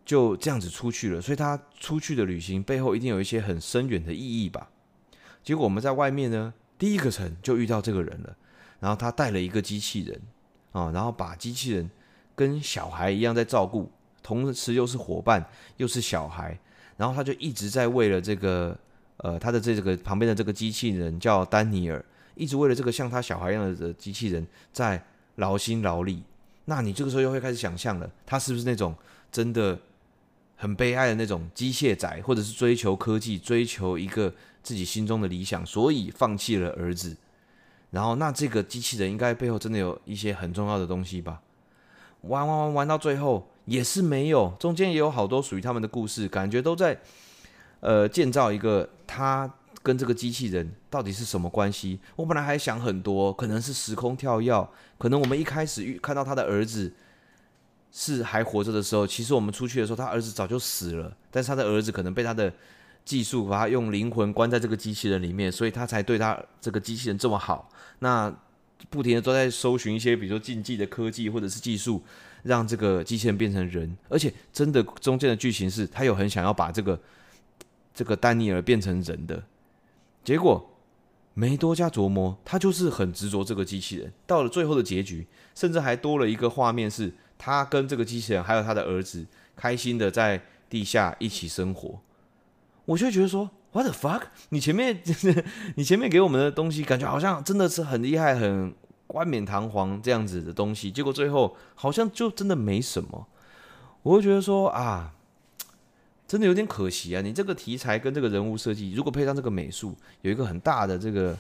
[0.05, 4.69] 就这样子出去了，所以他出去的旅行背后一定有一些很深远的意义吧？
[5.43, 8.37] 结果我们在外面呢，第一个城就遇到这个人了，
[8.81, 10.21] 然后他带了一个机器人
[10.73, 11.91] 啊，然后把机器人。
[12.39, 13.91] 跟小孩一样在照顾，
[14.23, 15.45] 同时又是伙伴，
[15.77, 16.57] 又是小孩，
[16.97, 18.79] 然后他就一直在为了这个，
[19.17, 22.05] 呃，他的这个旁边的这个机器人叫丹尼尔，
[22.39, 25.03] 一直为了这个像他小孩一样的机器人在
[25.37, 26.23] 劳心劳力。
[26.67, 28.95] 那你这个时候又会开始想象了，他是不是那种
[29.33, 29.79] 真的
[30.57, 37.17] 很悲哀的那种机械宅，或者是追求科技，追求一个自己心中的理想，所以放弃了儿子。
[37.91, 41.41] 然后那这个机器人应该背后真的有一些很重要的东西吧？
[42.23, 46.99] 玩玩玩玩到最后也是没有，中间也有好多属于他们的故事，感觉都在
[47.81, 49.51] 呃建造一个他
[49.83, 51.99] 跟这个机器人到底是什么关系。
[52.17, 56.93] 我本来还想很多，可能是时空跳跃，可能我们一开始遇看到他的儿子
[57.93, 62.53] 是还活着的时候，其实我们出去的时候他儿子早就死了，但是他的儿子可能被他的
[63.05, 67.71] 技术把他用灵魂关在这个机器人里面，所以他才对他这个机器人这么好。
[67.99, 68.35] 那。
[68.91, 72.01] 不停的都在搜寻一些，比如说禁忌的科技或者是技术，
[72.45, 73.93] 让这个机器人变成人。
[74.09, 77.01] 而且真的中间的剧情是，他有很想要把这个
[77.93, 79.43] 这个丹尼尔变成人的，
[80.25, 80.71] 结果
[81.35, 84.13] 没多加琢磨，他就是很执着这个机器人。
[84.27, 92.01] 到了最后的结局，甚至还多了一个画面，是他跟这个机器人还有他的儿子开心的在地下一起生活，
[92.85, 94.23] 我就觉得说，What the fuck？
[94.51, 95.01] 你前面
[95.77, 98.75] 你前面给我们的东西，感觉好像真的是很厉害、很
[99.07, 103.27] 冠冕堂皇这样子的东西，结果最后好像就真的没什么。
[104.03, 105.15] 我会觉得说啊，
[106.29, 107.23] 真的有点可惜啊！
[107.23, 111.35] 你这个题材跟这个人物设计，如果配上这个美术，有一个很大的这个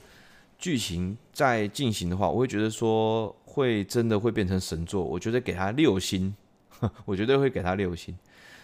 [0.58, 5.04] 剧情在进行的话，我会觉得说会真的会变成神作。
[5.04, 6.34] 我觉得给他六星，
[7.04, 8.16] 我绝对会给他六星。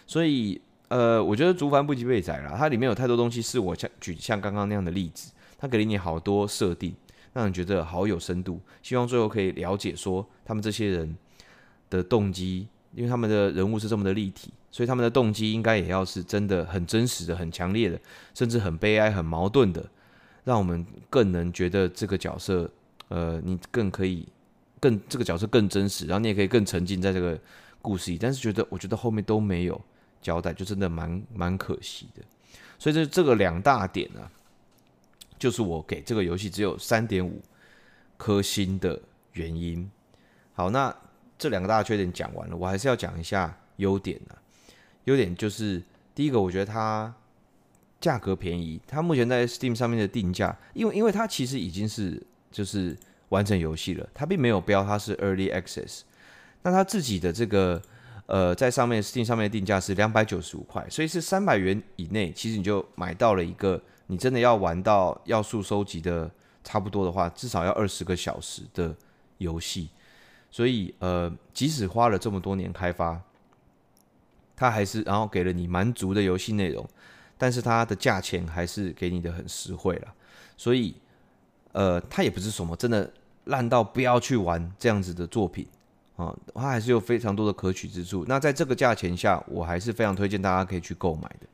[0.07, 6.95] 所以呃，我觉得竹凡不及被宰啦，它里面有太多东西是我像举像刚刚那样的例子，它给你好多设定，
[7.33, 8.59] 让人觉得好有深度。
[8.81, 11.15] 希望最后可以了解说他们这些人
[11.87, 12.67] 的动机。
[12.95, 17.97] 因为他们的人物是这么的立体，所以他们的动机应该也要是真的很真实的、很强烈的，
[18.33, 19.89] 甚至很悲哀、很矛盾的，
[20.43, 22.69] 让我们更能觉得这个角色，
[23.07, 24.27] 呃，你更可以
[24.81, 27.39] 更这个角色更真实，然后你也可以更沉浸在这个
[27.81, 28.17] 故事里。
[28.17, 29.79] 但是觉得我觉得后面都没有
[30.21, 32.21] 交代，就真的蛮蛮可惜的。
[32.77, 34.27] 所以这这个两大点呢、啊，
[35.39, 37.41] 就是我给这个游戏只有三点五
[38.17, 39.89] 颗星的原因。
[40.51, 40.93] 好，那。
[41.37, 44.39] 这两个大缺点讲完了，我还是要讲一下优点呢、啊。
[45.05, 45.81] 优点就是
[46.13, 47.13] 第一个，我觉得它
[47.99, 48.79] 价格便宜。
[48.85, 52.95] 它目前在 Steam 上面的定价，因为因为它其实已经是就是
[53.29, 56.01] 完成游戏了，它并没有标它是 Early Access。
[56.61, 57.81] 那它自己的这个
[58.25, 66.29] 呃，在上面 Steam 上面的定价是两百九十五块，所以是三百元以内，其实你就买到了一个你真的要玩到要素收集的
[66.63, 68.95] 差不多的话，至少要二十个小时的
[69.37, 69.89] 游戏。
[70.49, 73.21] 所以，呃，即使花了这么多年开发，
[74.55, 76.87] 它还是然后给了你蛮足的游戏内容，
[77.37, 80.13] 但是它的价钱还是给你的很实惠了。
[80.55, 80.95] 所以，
[81.73, 83.11] 呃，它也不是什么真的
[83.45, 85.67] 烂到不要去玩这样子的作品
[86.15, 88.23] 啊，它还是有非常多的可取之处。
[88.27, 91.47] 那在这个价钱下，我还是非常推荐大家可以去购买的。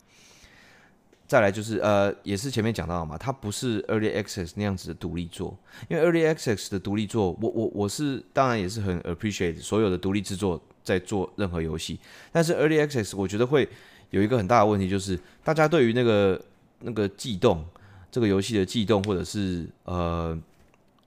[1.32, 11.98] 再来就是呃，也是前面讲到的嘛，它不是 Early Access 那样子的独立作，因为 Early Access 的独立作，我我我是当然也是很 appreciate 所有的独立制作在做任何游戏，
[12.34, 13.66] 但是 Early Access 我觉得会
[14.10, 16.38] 有一个很大的问题，就是大家对于那个
[16.80, 17.66] 那个悸动，
[18.12, 20.38] 这个游戏的悸动或者是呃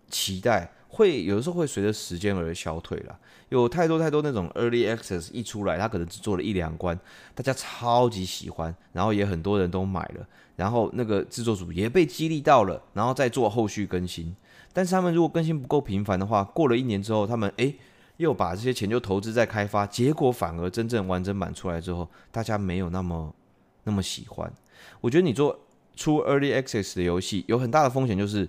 [0.09, 0.73] 期待。
[0.95, 6.97] 会有的时候会随着时间而消退了，有太多太多那种 early access 一出来，他可能只做了一两关，
[7.35, 14.35] 大家超级喜欢，然后也很多人都买了，然后那个制作组也被激励到了，然后再做后续更新。
[14.73, 17.75] 但是他们如果更新不够频繁的话，过了一年之后，他们诶
[18.19, 23.35] 又把这些钱就投资在开发，结果反而真正完整版出来之后，大家没有那么
[23.83, 24.53] 那么喜欢。
[25.01, 25.59] 我觉得你做
[25.97, 28.49] 出 early access 的游戏有很大的风险，就是。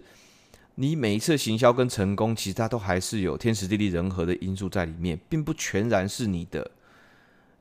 [0.76, 6.70] 你每一次行销跟成功，其实它都还是有天时地利人和的因素在里面，并不全然是你的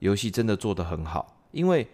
[0.01, 1.37] 游戏真的做得很好。
[1.53, 1.87] 因为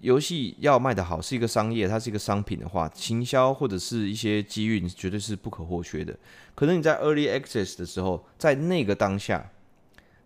[0.00, 6.18] 游戏要卖得好，是一个商业，它是一个商品的话，行销或者是一些机运绝对是不可或缺的。
[6.56, 9.48] 可能你在 Early Access 的时候，在那个当下，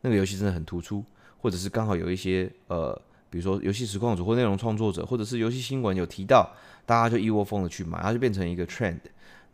[0.00, 1.04] 那个游戏真的很突出，
[1.36, 6.50] 或者是刚好有一些呃，比如说游戏实况主或内容创作者，或者是游戏新闻有提到，
[6.86, 9.00] 大家就一窝蜂的去买，它就变成一个 trend。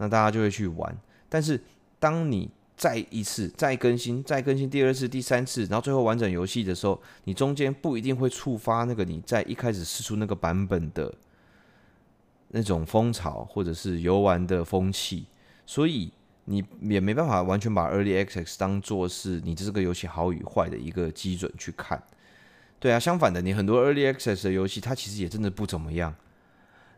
[0.02, 0.96] 那大家就会去玩，
[1.28, 1.62] 但是
[1.98, 11.14] 当你再一次再更新、再更新第二次、第三次，然后最后完整游戏的时候，你中间不一定会触发那个你在一开始试出那个版本的
[12.48, 15.26] 那种风潮或者是游玩的风气，
[15.66, 16.10] 所以
[16.46, 22.02] 你也没办法完全把 Early Access 当做是你这个游戏好与坏的一个基准去看。
[22.78, 26.14] 对啊，相反的，你很多 Early Access 的游戏，它其实也真的不怎么样。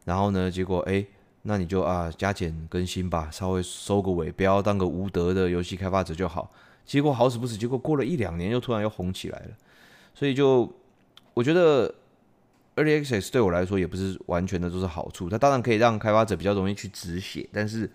[0.04, 1.04] 然后呢，结果哎。
[1.44, 6.48] 那你就啊加减更新吧，稍微收个尾，不要当个无德的游戏开发者就好。
[6.86, 9.50] 结果好死不死，结果过了一两年又突然又红起来了。
[10.14, 10.72] 所以就
[11.34, 11.92] 我觉得
[12.76, 17.90] Early Access 对我来说也不是完全的都是好处，它当然可以让开发者比较容易去止血，但是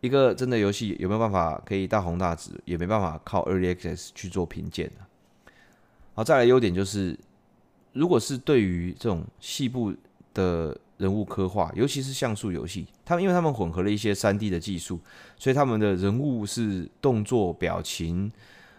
[0.00, 5.52] 一个真的游戏有没有办法可以大红大紫，也没办法靠 Early Access 去做评鉴的。
[6.14, 7.18] 好，再来优点就是，
[7.92, 9.94] 如果是对于这种细部
[10.32, 10.74] 的。
[11.00, 15.00] 人物刻画，尤其是像素游戏，他们因为他们混合了一些三 D 的技术，
[15.38, 18.30] 所以他们的人物是动作、表情、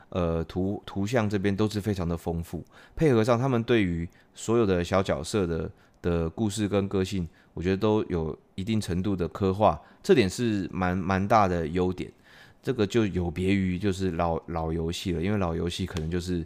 [0.10, 2.64] 呃图图像这边都是非常的丰富。
[2.96, 12.12] 配合上他们对于所有的小角色的的故事跟个性，我觉得都有一定程度的刻画，这点是蛮蛮大的优点。
[12.62, 16.46] 这个就有别于就是老老游戏了，因为老游戏可能就是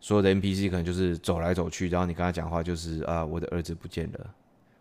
[0.00, 4.30] 所有的 NPC 可能就是走来走去，然后你跟他讲话就是啊，我的儿子不见了。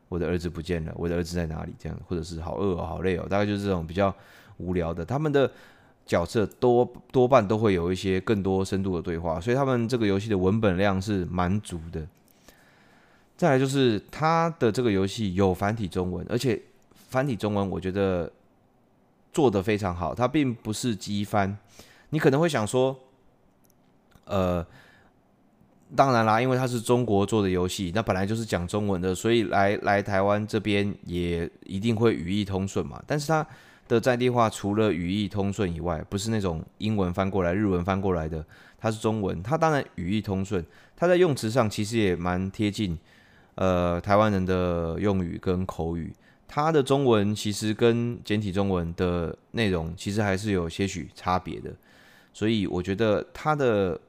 [0.10, 1.74] 我的儿子不见了，我的儿子在哪里？
[1.78, 4.14] 这样，或者是好饿哦，好累哦，大概就是这种比较
[4.58, 5.06] 无聊的。
[5.06, 5.52] 他们的
[6.06, 12.08] 角色多多半都会有一些更多深度的对话，所以他们这个游戏的文本量是蛮足的。
[13.36, 16.60] 再来就是它的这个游戏有繁体中文，而且
[17.10, 18.32] 繁体中文我觉得
[19.32, 21.56] 做得非常好，它并不是机翻。
[22.10, 22.98] 你可能会想说，
[24.26, 24.66] 呃，
[25.96, 33.02] 当然啦，因为它是中国做的游戏，那本来就是讲中文的，所以来来台湾这边也一定会语义通顺嘛。
[33.08, 33.46] 但是它
[33.88, 38.46] 的在地化除了语义通顺以外，不是那种英文翻过来、日文翻过来的，
[38.78, 39.42] 它是中文。
[39.42, 40.66] 它当然语义通顺，
[40.96, 42.98] 它在用词上其实也蛮贴近
[43.56, 46.14] 呃台湾人的用语跟口语。
[46.50, 51.74] 它的中文其实跟简体中文的内容其实还是有些许差别的，
[52.34, 54.00] 所以我觉得它的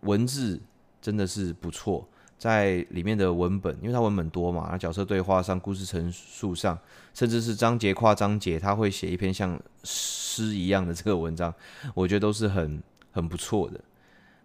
[0.00, 0.60] 文字
[1.06, 2.04] 真的是不错。
[2.36, 6.76] 在里面的文本，因为它文本多嘛，那角色对话上、故事陈述上，
[7.14, 11.54] 甚至是章节跨章节，他会写一篇像诗一样的这个文章，
[11.94, 12.82] 我觉得都是很
[13.12, 13.80] 很不错的。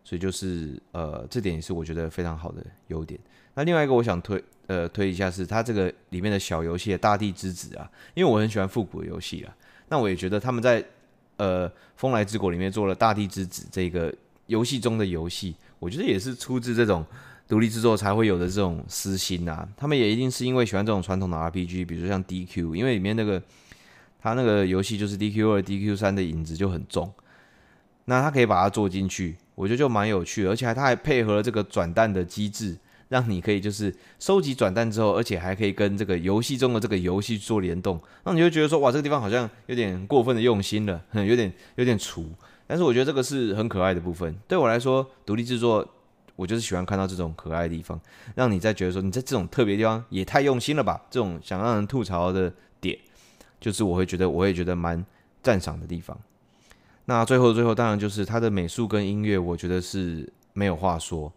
[0.03, 3.19] 所以就是呃，这点也是我觉得非常好的优点。
[3.55, 9.55] 那另外一个我想推呃推一下是它这个里面的小游戏《大地之子》啊，因为我很喜欢复古的游戏啊，
[9.89, 10.85] 那我也觉得他们在
[11.37, 14.13] 呃《风来之国》里面做了《大地之子》这个
[14.45, 17.05] 游戏中的游戏，我觉得也是出自这种。
[17.49, 23.43] 独立制作才会有的这种私心呐，他们也一定是因为喜欢这种传统的 RPG，比如说像 DQ，因为里面那个
[24.21, 27.11] 他那个游戏就是 DQ 二、DQ 三的影子就很重，
[28.05, 32.77] 那他可以把它做进去，我觉得就蛮有趣，而且还他还配合了这个转蛋的机制，
[33.09, 42.31] 让你可以就是收集转蛋之后，而且还可以跟这个游戏中的这个游戏做联动，那你就觉得说哇，这个地方好像有点过分的用心了， 有点有点粗，
[42.71, 45.85] 但是我觉得这个是很可爱的部分，对我来说，独立制作。
[46.37, 47.99] 我就是喜欢看到这种可爱的地方，
[48.33, 50.99] 让你在觉得说你在这种特别地方也太用心了吧？
[51.09, 52.97] 这种想让人吐槽的点，
[53.59, 55.05] 就是我会觉得我会觉得蛮
[55.43, 56.17] 赞赏的地方。
[57.05, 61.29] 那最后最后当然就是它的美术跟音乐，我觉得是没有话说。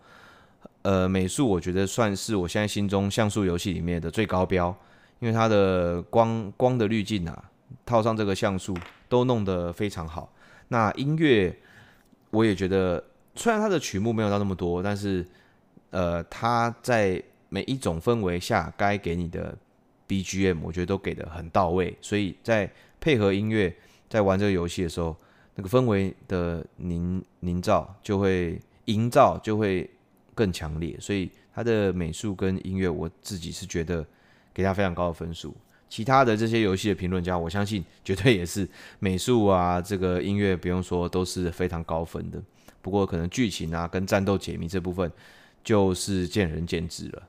[0.82, 4.74] 呃，美术我觉得算是我现在心中像素游戏里面的最高标，
[5.18, 7.50] 因为它的光光的滤镜啊，
[7.84, 8.74] 套上这个像素
[9.08, 10.30] 都弄得非常好。
[10.68, 11.56] 那音乐
[12.30, 13.02] 我也觉得。
[13.36, 15.26] 虽然它的曲目没有到那么多，但是，
[15.90, 19.58] 呃，它在每一种氛围下该给你的
[20.06, 21.98] BGM，我觉得都给的很到位。
[22.00, 23.74] 所以在配合音乐，
[24.08, 25.16] 在玩这个游戏的时候，
[25.56, 29.90] 那个氛围的凝凝造就会营造就会
[30.32, 30.96] 更强烈。
[31.00, 34.06] 所以它的美术跟音乐，我自己是觉得
[34.52, 35.52] 给它非常高的分数。
[35.88, 38.68] 其他的这些游戏的评论家，我相信绝对也是
[38.98, 42.42] 美术啊，这个音乐不用说都是非常高分的。
[42.82, 45.10] 不过可能剧情啊跟战斗解谜这部分
[45.62, 47.22] 就是见仁见智了。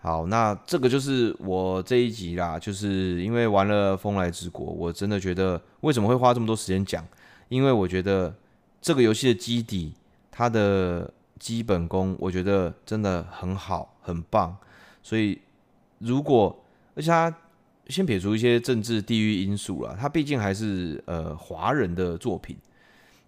[0.00, 7.06] 好，那这个就是我这一集啦，就是因为玩了《风来之国》，我真的觉得为什么会花这么多时间讲？
[7.48, 8.34] 因为我觉得
[8.80, 9.94] 这个游戏的基底，
[10.30, 14.56] 它的基本功，我觉得真的很好，很棒。
[15.02, 15.40] 所以
[15.98, 16.61] 如果
[16.94, 17.34] 而且它
[17.88, 22.56] 先撇除一些政治地域因素啦，它毕竟还是呃华人的作品。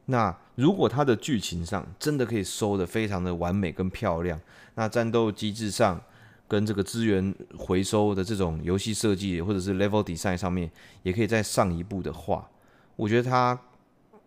[0.07, 4.39] 那如果它的剧情上真的可以收得非常的完美跟漂亮，
[4.75, 6.01] 那战斗机制上
[6.47, 10.71] 跟这个资源回收的这种游戏设计或者是 level design 上面
[11.03, 12.49] 也可以再上一步的话，
[12.97, 13.59] 我觉得它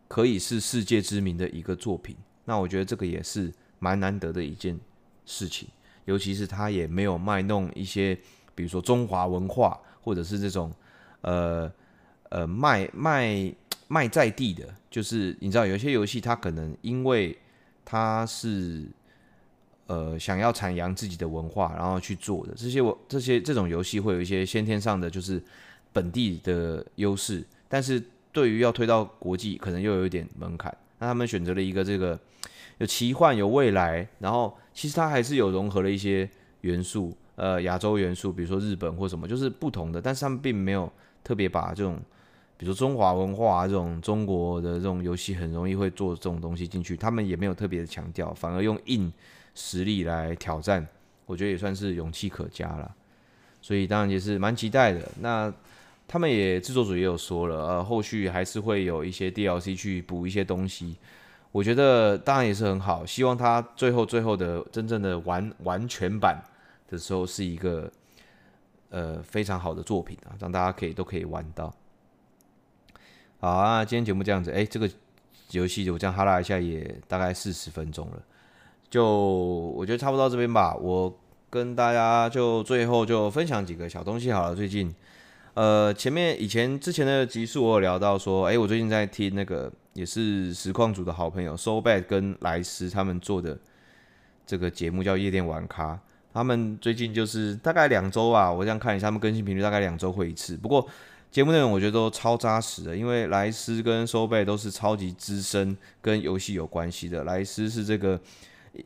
[0.08, 2.16] 可以是世界知名的一个作品。
[2.46, 4.80] 那我觉得这个也是蛮难得的一件
[5.26, 5.68] 事情，
[6.06, 8.18] 尤其是它也没有卖弄一些，
[8.58, 10.74] 比如说中华文化或者是这种
[11.22, 11.72] 呃
[12.30, 13.54] 呃卖卖。
[13.90, 17.34] 卖在地的，就是你知道，有些游戏它可能因为
[17.86, 18.86] 它是
[19.86, 25.42] 呃想要阐扬自己的文化，然后去做的这些我这些这种游戏会有一些先天上的就是
[25.94, 28.04] 本地的优势，但是
[28.34, 30.76] 对于要推到国际，可能又有一点门槛。
[31.00, 32.20] 那他们选择了一个这个
[32.80, 36.30] 有奇幻有未来，然后其实它还是有融合了一些
[36.60, 40.92] 元素，呃亚洲元素，比如说日本或什么，就是不同的，但是他们并没有
[41.24, 41.98] 特别把这种。
[42.60, 49.14] 比如说中华文化，这种中国的这种游戏很容易会做这种东西进去，他们也没有特别的强调，反而用硬
[49.54, 50.84] 实力来挑战，
[51.28, 52.92] 我觉得也算是勇气可嘉了。
[53.62, 55.08] 所以当然也是蛮期待的。
[55.20, 55.54] 那
[56.08, 60.96] 他们也制作组也有说了，呃，后续还是会有一些 DLC 去补一些东西，
[61.52, 63.06] 我觉得当然也是很好。
[63.06, 66.42] 希望他最后最后的真正的完完全版
[66.88, 67.92] 的时候是一个
[68.90, 71.74] 呃非常好的作品啊，让大家可以都可以玩到。
[73.40, 74.90] 好啊，今天节目这样子，哎、这个
[75.52, 78.24] 游戏我这样哈拉一下也大概四十分钟了，
[78.90, 80.76] 就我觉得差不多到这边吧。
[80.76, 81.16] 我
[81.50, 84.56] 跟大家就最后就分享几个小东西好了。
[84.56, 84.94] 最近，
[85.54, 93.58] 呃，前面以前之前的集数我有聊到说，哎、我最近在听那个也是实况组的好朋友 So Bad 跟莱斯他们做的
[94.46, 96.00] 这个节目叫夜店玩咖。
[96.38, 100.56] 他们最近就是大概两周吧，我这样看一下，他们更新频率大概两周会一次。
[100.56, 100.88] 不过
[101.32, 107.24] 节目内容我觉得都超扎实的，因为莱斯跟收贝都是超级资深，跟游戏有关系的。
[107.24, 108.20] 莱斯是这个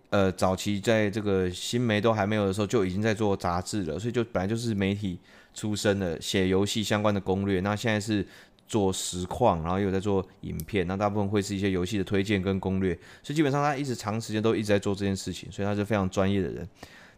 [0.10, 5.20] 呃早期在这个新媒都还没有的时候就已经在做杂志了，所以就本来就是媒体
[5.54, 7.60] 出身的，写游戏相关的攻略。
[7.60, 8.26] 那现在是
[8.68, 16.68] 做实况，然后又在做影片，那大部分会是一些游戏的推荐跟攻略，所以基本上他一直长时间都一直在做这件事情，所以他是非常专业的人。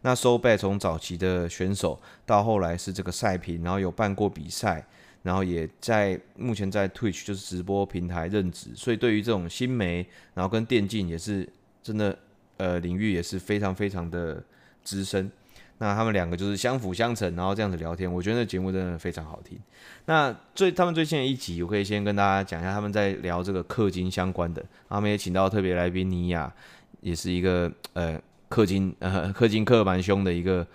[0.05, 4.85] 那 SoBad 从早期的选手到后来是这个赛评，然后有办过比赛，
[5.21, 11.47] 然后也在目前在 Twitch 就是直播平台任职，所以对于这种新媒，然后跟电竞也是
[11.81, 12.19] 真的
[12.57, 14.43] 呃领域也是非常非常的
[14.83, 15.31] 资深。
[15.77, 19.57] 那他们两个就是相辅相成，然后这样子聊天，我觉得那节目真的非常好听。
[20.05, 26.53] 那最他们最新的一集，我可以先跟大家讲一下，他们在聊这个氪金相关的，他们也请到特别来宾尼亚，
[26.99, 28.21] 也是一个呃。
[28.53, 30.65] 氪金 呃，氪金氪蛮凶的一个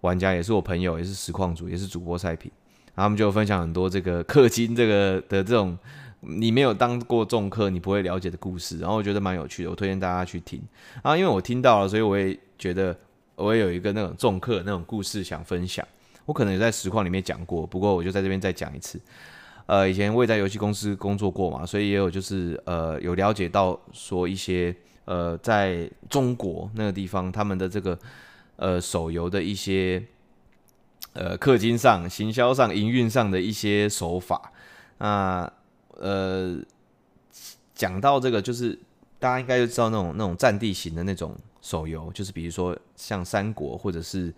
[0.00, 2.50] 玩家，也是我朋友，也是实况主，也是主播赛品。
[2.96, 5.78] 他们就分享很多这个 氪金这个的这种
[6.20, 8.78] 你没有当过重氪，你不会了解的故事。
[8.80, 10.60] 然后我觉得蛮有趣的，我推荐大家去听。
[11.02, 12.96] 然后因为我听到了，所以我也觉得
[13.36, 15.86] 我也有一个那种重氪那种故事想分享。
[16.26, 19.00] 我可能也在实况里面讲过，不过我就在这边再讲一次。
[19.66, 24.74] 呃，以前我也在游戏公司工作过嘛，所以也有就是呃有了解到说一些。
[25.04, 27.98] 呃，在中国那个地方，他们的这个
[28.54, 30.00] 呃手游的一些
[31.14, 34.52] 呃氪金上、行销上、营运上的一些手法，
[34.98, 35.52] 那
[35.98, 36.56] 呃
[37.74, 38.78] 讲到这个，就是
[39.18, 44.32] 大家应该就知道那种那种战地型的那种手游，就是比如说像三国或者是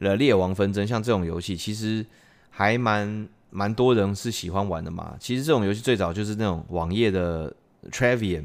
[0.00, 2.04] 呃列王纷争，像这种游戏，其实
[2.50, 5.16] 还蛮蛮多人是喜欢玩的嘛。
[5.18, 7.50] 其实这种游戏最早就是那种网页的
[7.90, 8.44] Travian。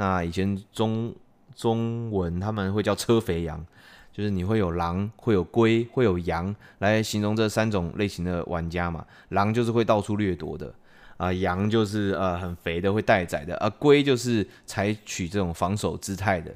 [0.00, 1.14] 那以前中
[1.54, 3.62] 中文他们会叫车肥羊，
[4.10, 9.04] 就是你会有狼，会有龟，会有羊来形容这三种类型的玩家嘛。
[9.28, 10.74] 狼就是会到处掠夺的
[11.18, 16.50] 啊、羊就是呃很肥的会待宰的，而、龟就是采取这种防守姿态的。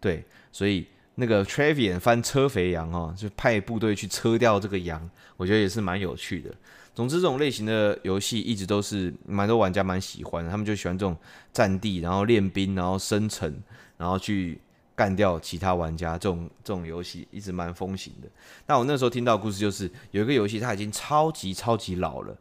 [0.00, 0.86] 对，所以
[1.16, 6.50] 那个 Travian 翻车肥羊哦，就派部队去车掉这个羊，我觉得也是蛮有趣的。
[6.96, 11.14] 总之，这种类型的游戏一直都是蛮多玩家蛮喜欢的，他们就喜欢这种
[11.52, 13.54] 战地，然后练兵，然后生存，
[13.98, 14.58] 然后去
[14.94, 16.12] 干掉其他玩家。
[16.12, 18.28] 这种这种游戏一直蛮风行的。
[18.66, 22.34] 那我那时候听到的故事就是，有一个游戏它已经超级超级老了，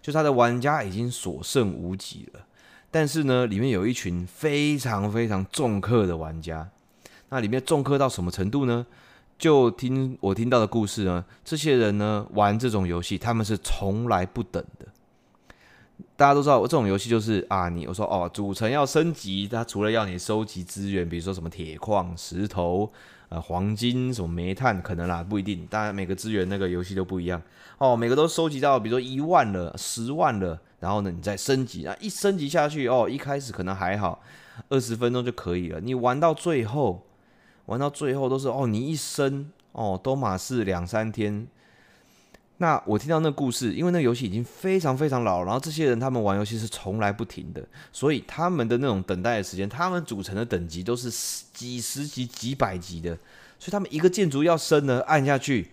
[0.00, 2.46] 就它的玩家已经所剩无几了。
[2.92, 6.70] 但是呢，里面有一群非常非常重氪的玩家。
[7.30, 8.86] 那里面重氪到什么程度呢？
[9.38, 14.86] 就听我听到的故事呢，这些人呢玩这种游戏，他们是从来不等的。
[16.16, 22.90] 大家都知道，这种游戏就是啊，你我说哦，主城要升级，它除了要你收集资源，比如说什么铁矿、石头、
[23.28, 25.66] 呃黄金、什么煤炭，可能啦不一定。
[25.68, 27.40] 当然每个资源那个游戏都不一样
[27.76, 34.22] 哦，每个都收集到，比如说一万了、十万了，然后呢你再升级啊，一升级下去哦，一开始可能还好，
[34.70, 37.05] 二十分钟就可以了，你玩到最后。
[37.66, 41.46] 玩到最后都是哦，你一生哦都马是两三天。
[42.58, 47.62] 那我听到那个故事，因为那个游戏已经非常非常老，然后这些人他们玩游戏是从来不停的，
[47.92, 51.10] 所以他们的那种等待的时间，他们组成的等级都是
[51.52, 53.14] 几十级、几百级的，
[53.58, 55.72] 所以他们一个建筑要升呢，按下去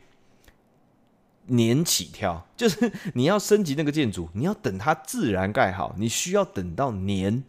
[1.46, 7.46] 年起跳， 就是你要升级那个建筑，你要等它自然盖好，你需要等到年。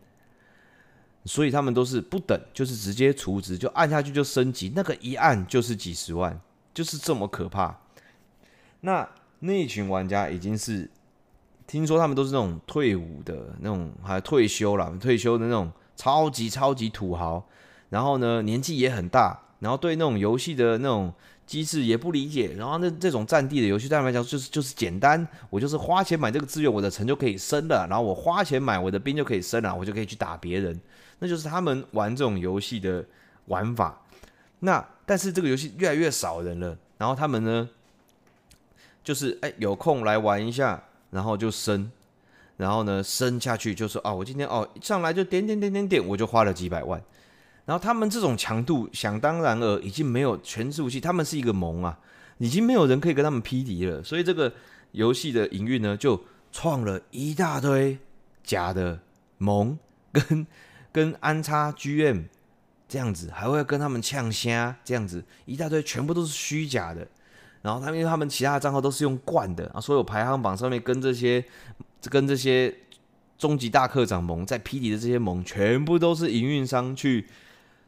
[1.27, 6.39] 所以他们都是不等，就是直接储值，就按下去就升级，那个一按就是几十万，
[6.75, 7.81] 就是这么可怕。
[8.83, 9.09] 那
[9.41, 10.91] 那群玩家已经是，
[11.67, 17.43] 听说他们都是那种退伍的那种，还退休了，退休的那种超级超级土豪，
[17.89, 21.11] 然后呢年纪也很大，然后对那种游戏的那种
[21.47, 30.79] 机制也不理解，然后那这种战地的游戏对他们讲就是就是简单，我就是花钱买这个资源，我的城就可以升了，然后我花钱买我的兵就可以升了，我就可以去打别人。
[31.25, 33.03] 那就是他们玩这种游戏的
[33.47, 33.99] 玩法。
[34.61, 37.67] 那但是这个游戏越来越少人了，然后他们呢，
[39.03, 41.91] 就是哎有空来玩一下，然后就升，
[42.59, 47.03] 然后呢升下去就说啊，我今天哦上来就点点点点点，我就花了几百万。
[47.65, 51.99] 然后他们这种强度，想当然尔已经没有全服器，他们是一个盟啊，
[52.37, 54.03] 已经没有人可以跟他们匹敌了。
[54.05, 54.53] 所以这个
[54.93, 56.23] 游戏的营运呢，就
[56.53, 57.97] 创了一大堆
[58.43, 59.01] 假的
[59.39, 59.79] 盟
[60.13, 60.47] 跟。
[60.95, 62.27] 跟安插 GM
[62.89, 67.05] 这样子，还会跟他们呛虾这样子，一大堆全部都是虚假的。
[67.63, 71.45] 然后他们因为他们其他的账号都是用惯的啊，所有排行榜上面跟这些
[72.09, 72.73] 跟这些
[73.37, 77.27] 终极大课长盟在 PD 的这些盟，全部都是营运商去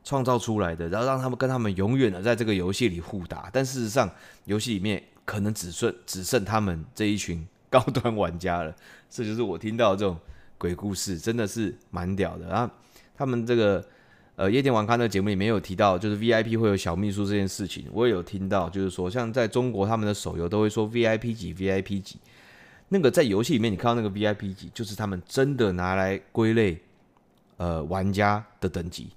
[0.03, 3.49] 创造出来的，然后让他们跟他们永远的在这个游戏里互打。
[3.53, 4.11] 但事实上，
[4.47, 8.75] 游戏里面可能只剩只剩他们这一群高端玩家了。
[9.09, 10.19] 这就是我听到这种
[10.59, 12.69] 鬼故事，真的是蛮屌的啊！
[13.17, 13.85] 他们这个
[14.37, 22.19] 呃夜店玩咖的节目里面有提到，就是 VIP 会有小秘书这件事情，我也有听到，就是说像在中国他们的手游都会说 VIP 几 VIP 几。
[22.89, 26.79] 那个在游戏里面，你看到那个 VIP 级，就是他们真的拿来归类，
[27.57, 29.09] 呃，玩家的等级，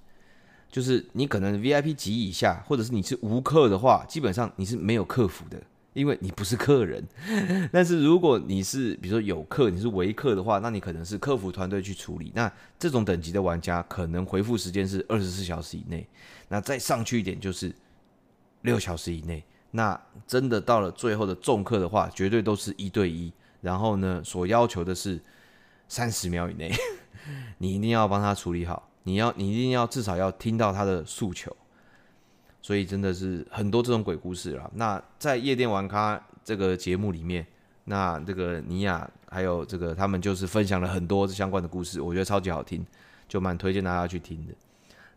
[0.72, 5.62] 就是你可能 VIP 级以下，或者是你是无氪的话，基本上你是没有客服的，
[5.94, 7.04] 因为你不是客人。
[7.72, 12.32] 但是如果你是比如说有客，你是维客的话，那你可能是客服团队去处理。
[12.36, 16.08] 那这种等级的玩家，可能回复时间是二十四小时以内，
[16.48, 17.74] 那再上去一点就是
[18.62, 19.44] 六小时以内。
[19.72, 23.32] 那真的到了最后的重客的话，绝对都是一对一。
[23.62, 25.20] 然后呢，所要求的是
[25.88, 26.72] 三十秒以内，
[27.60, 28.90] 你一定要帮他处理好。
[29.04, 31.56] 你要，你一定要至少要听到他的诉求。
[32.62, 34.70] 所以真的是很多这种鬼故事啦。
[34.74, 37.46] 那在夜店玩咖这个节目里面，
[37.86, 42.86] 那这个尼亚还有这个他们就是分享了很多相关的故事，我觉得超级好听，
[43.28, 44.54] 就蛮推荐大家去听的。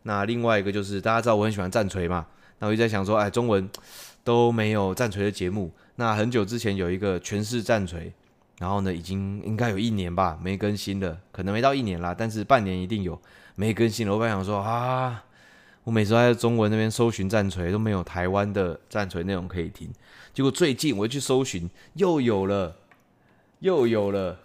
[0.03, 2.25] 那另外一个就是大家知道我很喜欢战锤嘛，
[2.59, 3.69] 那我就在想说，哎，中文
[4.23, 5.71] 都没有战锤的节目。
[5.95, 8.13] 那很久之前有一个全是战锤。
[8.59, 13.19] 然后呢，已经应该有一年吧，没更新了，可能没到一年啦，但是半年一定有
[13.55, 14.13] 没更新了。
[14.13, 15.21] 我本来想说啊，
[15.83, 19.89] 我每次都在中文那边搜寻战锤，都没有台湾的战锤内容可以听。
[20.33, 22.75] 结果最近我去搜寻，又有了，
[23.59, 24.39] 又有了。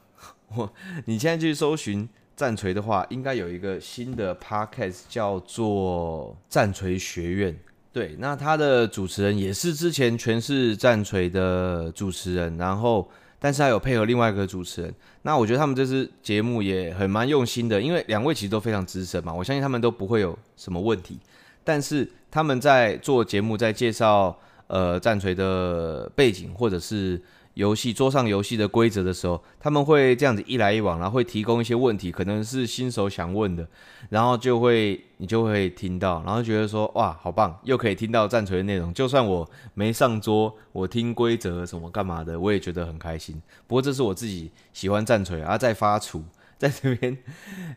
[0.55, 0.72] 我
[1.05, 7.59] 你现在去搜寻战锤的话，应该有一个新的 podcast 叫做战锤学院。
[7.93, 13.09] 对，那他的主持人也是之前全是战锤的主持人，然后。
[13.41, 21.20] 但是还有配合另外一个主持人，那我觉得他们这支节目也很蛮用心的，因为两位其实都非常资深嘛，我相信他们都不会有什么问题。
[21.68, 24.34] 但是他们在做节目，在介绍
[24.68, 27.20] 呃战锤的背景或者是。
[27.58, 33.66] 游戏桌上游戏的规则的时候，他们会这样子一来一往，然后会提供一些问题，可能是新手想问的，
[34.10, 38.94] 然后就会你就会听到，然后觉得说哇，好棒，又可以听到战锤的内容。
[38.94, 39.44] 就算我
[39.74, 43.42] 没上桌，我听规则什么干嘛的，我也觉得很开心。
[43.66, 46.22] 不过这是我自己喜欢战锤啊，在发厨，
[46.61, 47.16] 在这边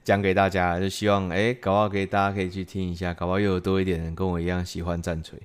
[0.03, 5.39] 讲给大家，就希望哎，搞不好可以大家可以去听一下，搞不好又有多一点人跟我一样喜欢战锤。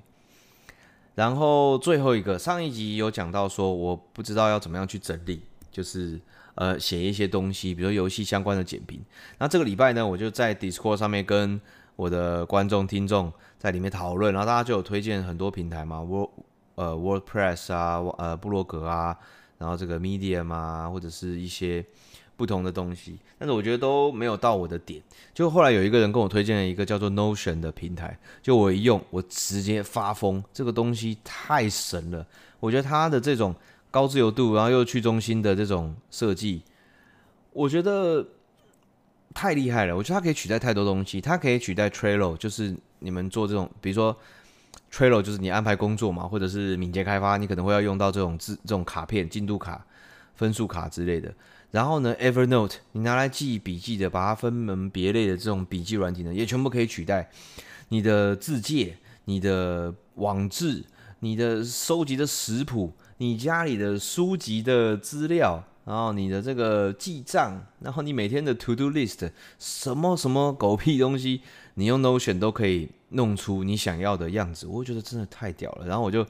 [1.13, 6.19] 然后最后一个，上一集有讲到说，我不知道要怎么样去整理，就是
[6.55, 8.99] 呃写一些东西，比如游戏相关的简评。
[9.37, 11.61] 那这个礼拜呢，我就在 Discord 上面跟
[11.95, 16.29] 我的观众听众在里面讨论，然后大家就有推荐很多平台嘛，Word
[16.73, 19.15] 呃 WordPress 啊，呃部落格啊，
[19.59, 21.85] 然后这个 Medium 啊，或者是一些。
[22.37, 25.01] 不同的东西，但是我觉得都没有到我的点。
[25.33, 30.41] 就后来有一个人跟我推荐了一个叫做 Notion 的平台，就我一用，我直接发疯。
[30.53, 32.25] 这个东西太神了，
[32.59, 33.55] 我觉得它的这种
[33.89, 36.61] 高自由度，然后又去中心的这种设计，
[37.53, 38.23] 我觉得
[39.33, 39.97] 太厉害了。
[39.97, 44.15] 我觉得它可以取代太多东西，它可以取代 Trello，就是你们做这种，比如说
[44.91, 49.83] Trello 就是你安排工作嘛，或者是敏捷开发，你可能会要用到这种字、这种卡片、进度卡、
[50.35, 51.33] 分数卡之类的。
[51.71, 57.29] 然后呢，Evernote 你拿来记笔记的，把它分门别类的这种笔记软体呢，也全部可以取代
[57.89, 60.83] 你的字介、你的网志、
[61.19, 71.41] 你的收集的食谱、你家里的书籍的资料，然后你的这个记账，然后你每天的 To Do List，什么什么狗屁东西，
[71.73, 75.85] 你用 Notion 都可以弄出你想要的样子，我觉得真的太屌了。
[75.85, 76.25] 然后我就。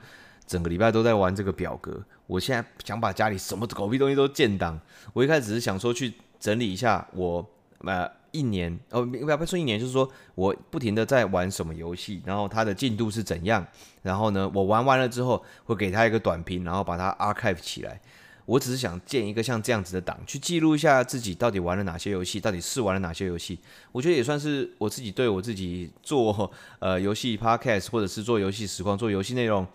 [0.48, 4.80] 整个礼拜都在玩这个表格，我现在想把家里什么狗屁东西都建档。
[5.14, 7.44] 我一开始只是想说去整理一下我
[7.80, 13.66] 呃一年哦，不要不说一年，就是说我不停的在玩什么游戏，然后它的进度是怎样。
[14.04, 18.00] 然后呢，我玩完了之后会给他一个短评，然后把它 archive 起来。
[18.46, 23.60] 我只是想建一个像这样子的档，去记录一下自己到底玩了哪些游戏，到底试玩了哪些游戏。
[23.92, 26.50] 我觉得也算是我自己对我自己做
[26.80, 29.68] 呃游戏 podcast 或者是做游戏实况、做游戏内容。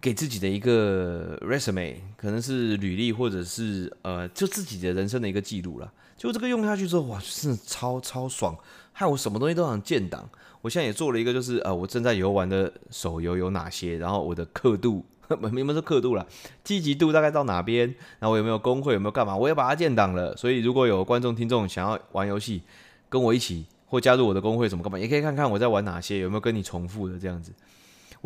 [0.00, 5.92] 给自己的一个 resume，可能是履历，或者是呃，就自己的人生的一个记录了。
[6.16, 8.56] 就这个用下去之后，哇，真的超超爽，
[8.92, 10.28] 害我什么东西都想建档。
[10.62, 15.04] 我现在也做了一个，就是呃，我正在游玩的手游有哪些，然后我的刻度，
[15.40, 16.26] 明明是刻度了，
[16.64, 17.86] 积极度大概到哪边，
[18.18, 20.36] 然后我有没有工会，有没有干嘛，我也把它建档了。
[20.36, 22.62] 所以如果有观众听众想要玩游戏，
[23.08, 27.52] 跟我一起或加入我的工会，怎么干嘛，也可以看看我在玩哪些，有没有跟你重复的这样子。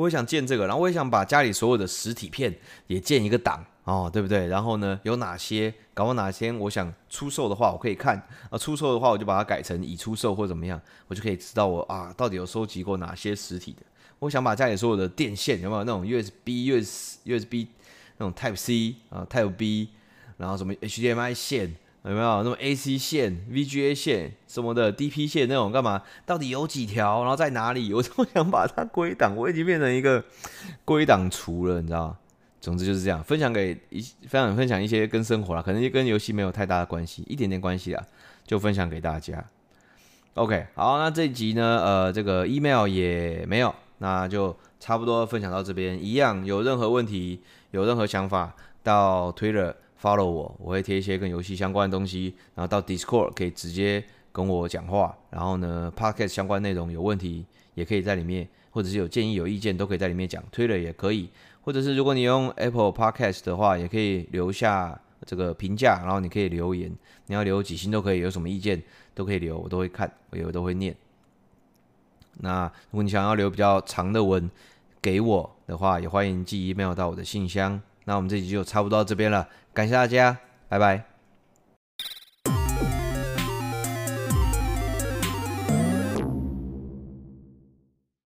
[0.01, 2.55] 我也想建这个，然后我也想把家里所有的实体片
[2.87, 4.47] 也建一个档，哦，对不对？
[4.47, 8.17] 然后呢，有哪些搞到哪天我想出售的话，我可以看
[8.49, 13.83] 啊，出售的话我就把它改成已出售或怎么样，我就可以知道我啊到底有收集过哪些实体的。
[14.21, 17.67] 我想把家里所有的电线有没有那种 USB、USB、USB
[18.17, 19.91] 那种 Type C 啊、Type B，
[20.39, 26.03] 然后什么 HDMI 线有没有那种 AC 线、VGA 线什么的 DP 线那种干嘛？
[26.25, 27.21] 到底有几条？
[27.21, 27.93] 然后在哪里？
[27.93, 30.25] 我都想把它归档，我已经变成一个
[30.85, 32.17] 归档厨了，你知道吗？
[32.61, 38.07] 总之就是这样，分享给一分享分享一些跟生活啦，可能就跟游戏没有太大的关系，一点点关系啦，
[38.47, 39.45] 就分享给大家。
[40.35, 43.75] OK，好，那这一集呢，呃，这个 email 也没有。
[44.03, 57.45] 那就差不多分享到这边，一样有任何问题，有任何想法，到 Twitter follow 我，我会贴一些跟游戏相关的东西，然后到 Discord 可以直接跟我讲话，然后呢，Podcast 相关内容有问题
[57.75, 61.29] 也可以在里面，或者是有建议有意见都可以在里面讲，Twitter 也可以，
[61.63, 66.91] 或者是如果你用 Apple Podcast 的话，也可以留下这个评价，然后你可以留言，
[67.27, 68.83] 你要留几星都可以，有什么意见
[69.15, 70.97] 都可以留，我都会看，我有都会念。
[72.39, 74.51] 那如果你想要留比较长的文
[75.03, 77.81] 给我的话，也欢迎寄 email 到我的信箱。
[78.11, 80.37] 那我们这集就差不多到这边了，感谢大家，
[80.69, 81.10] 拜拜。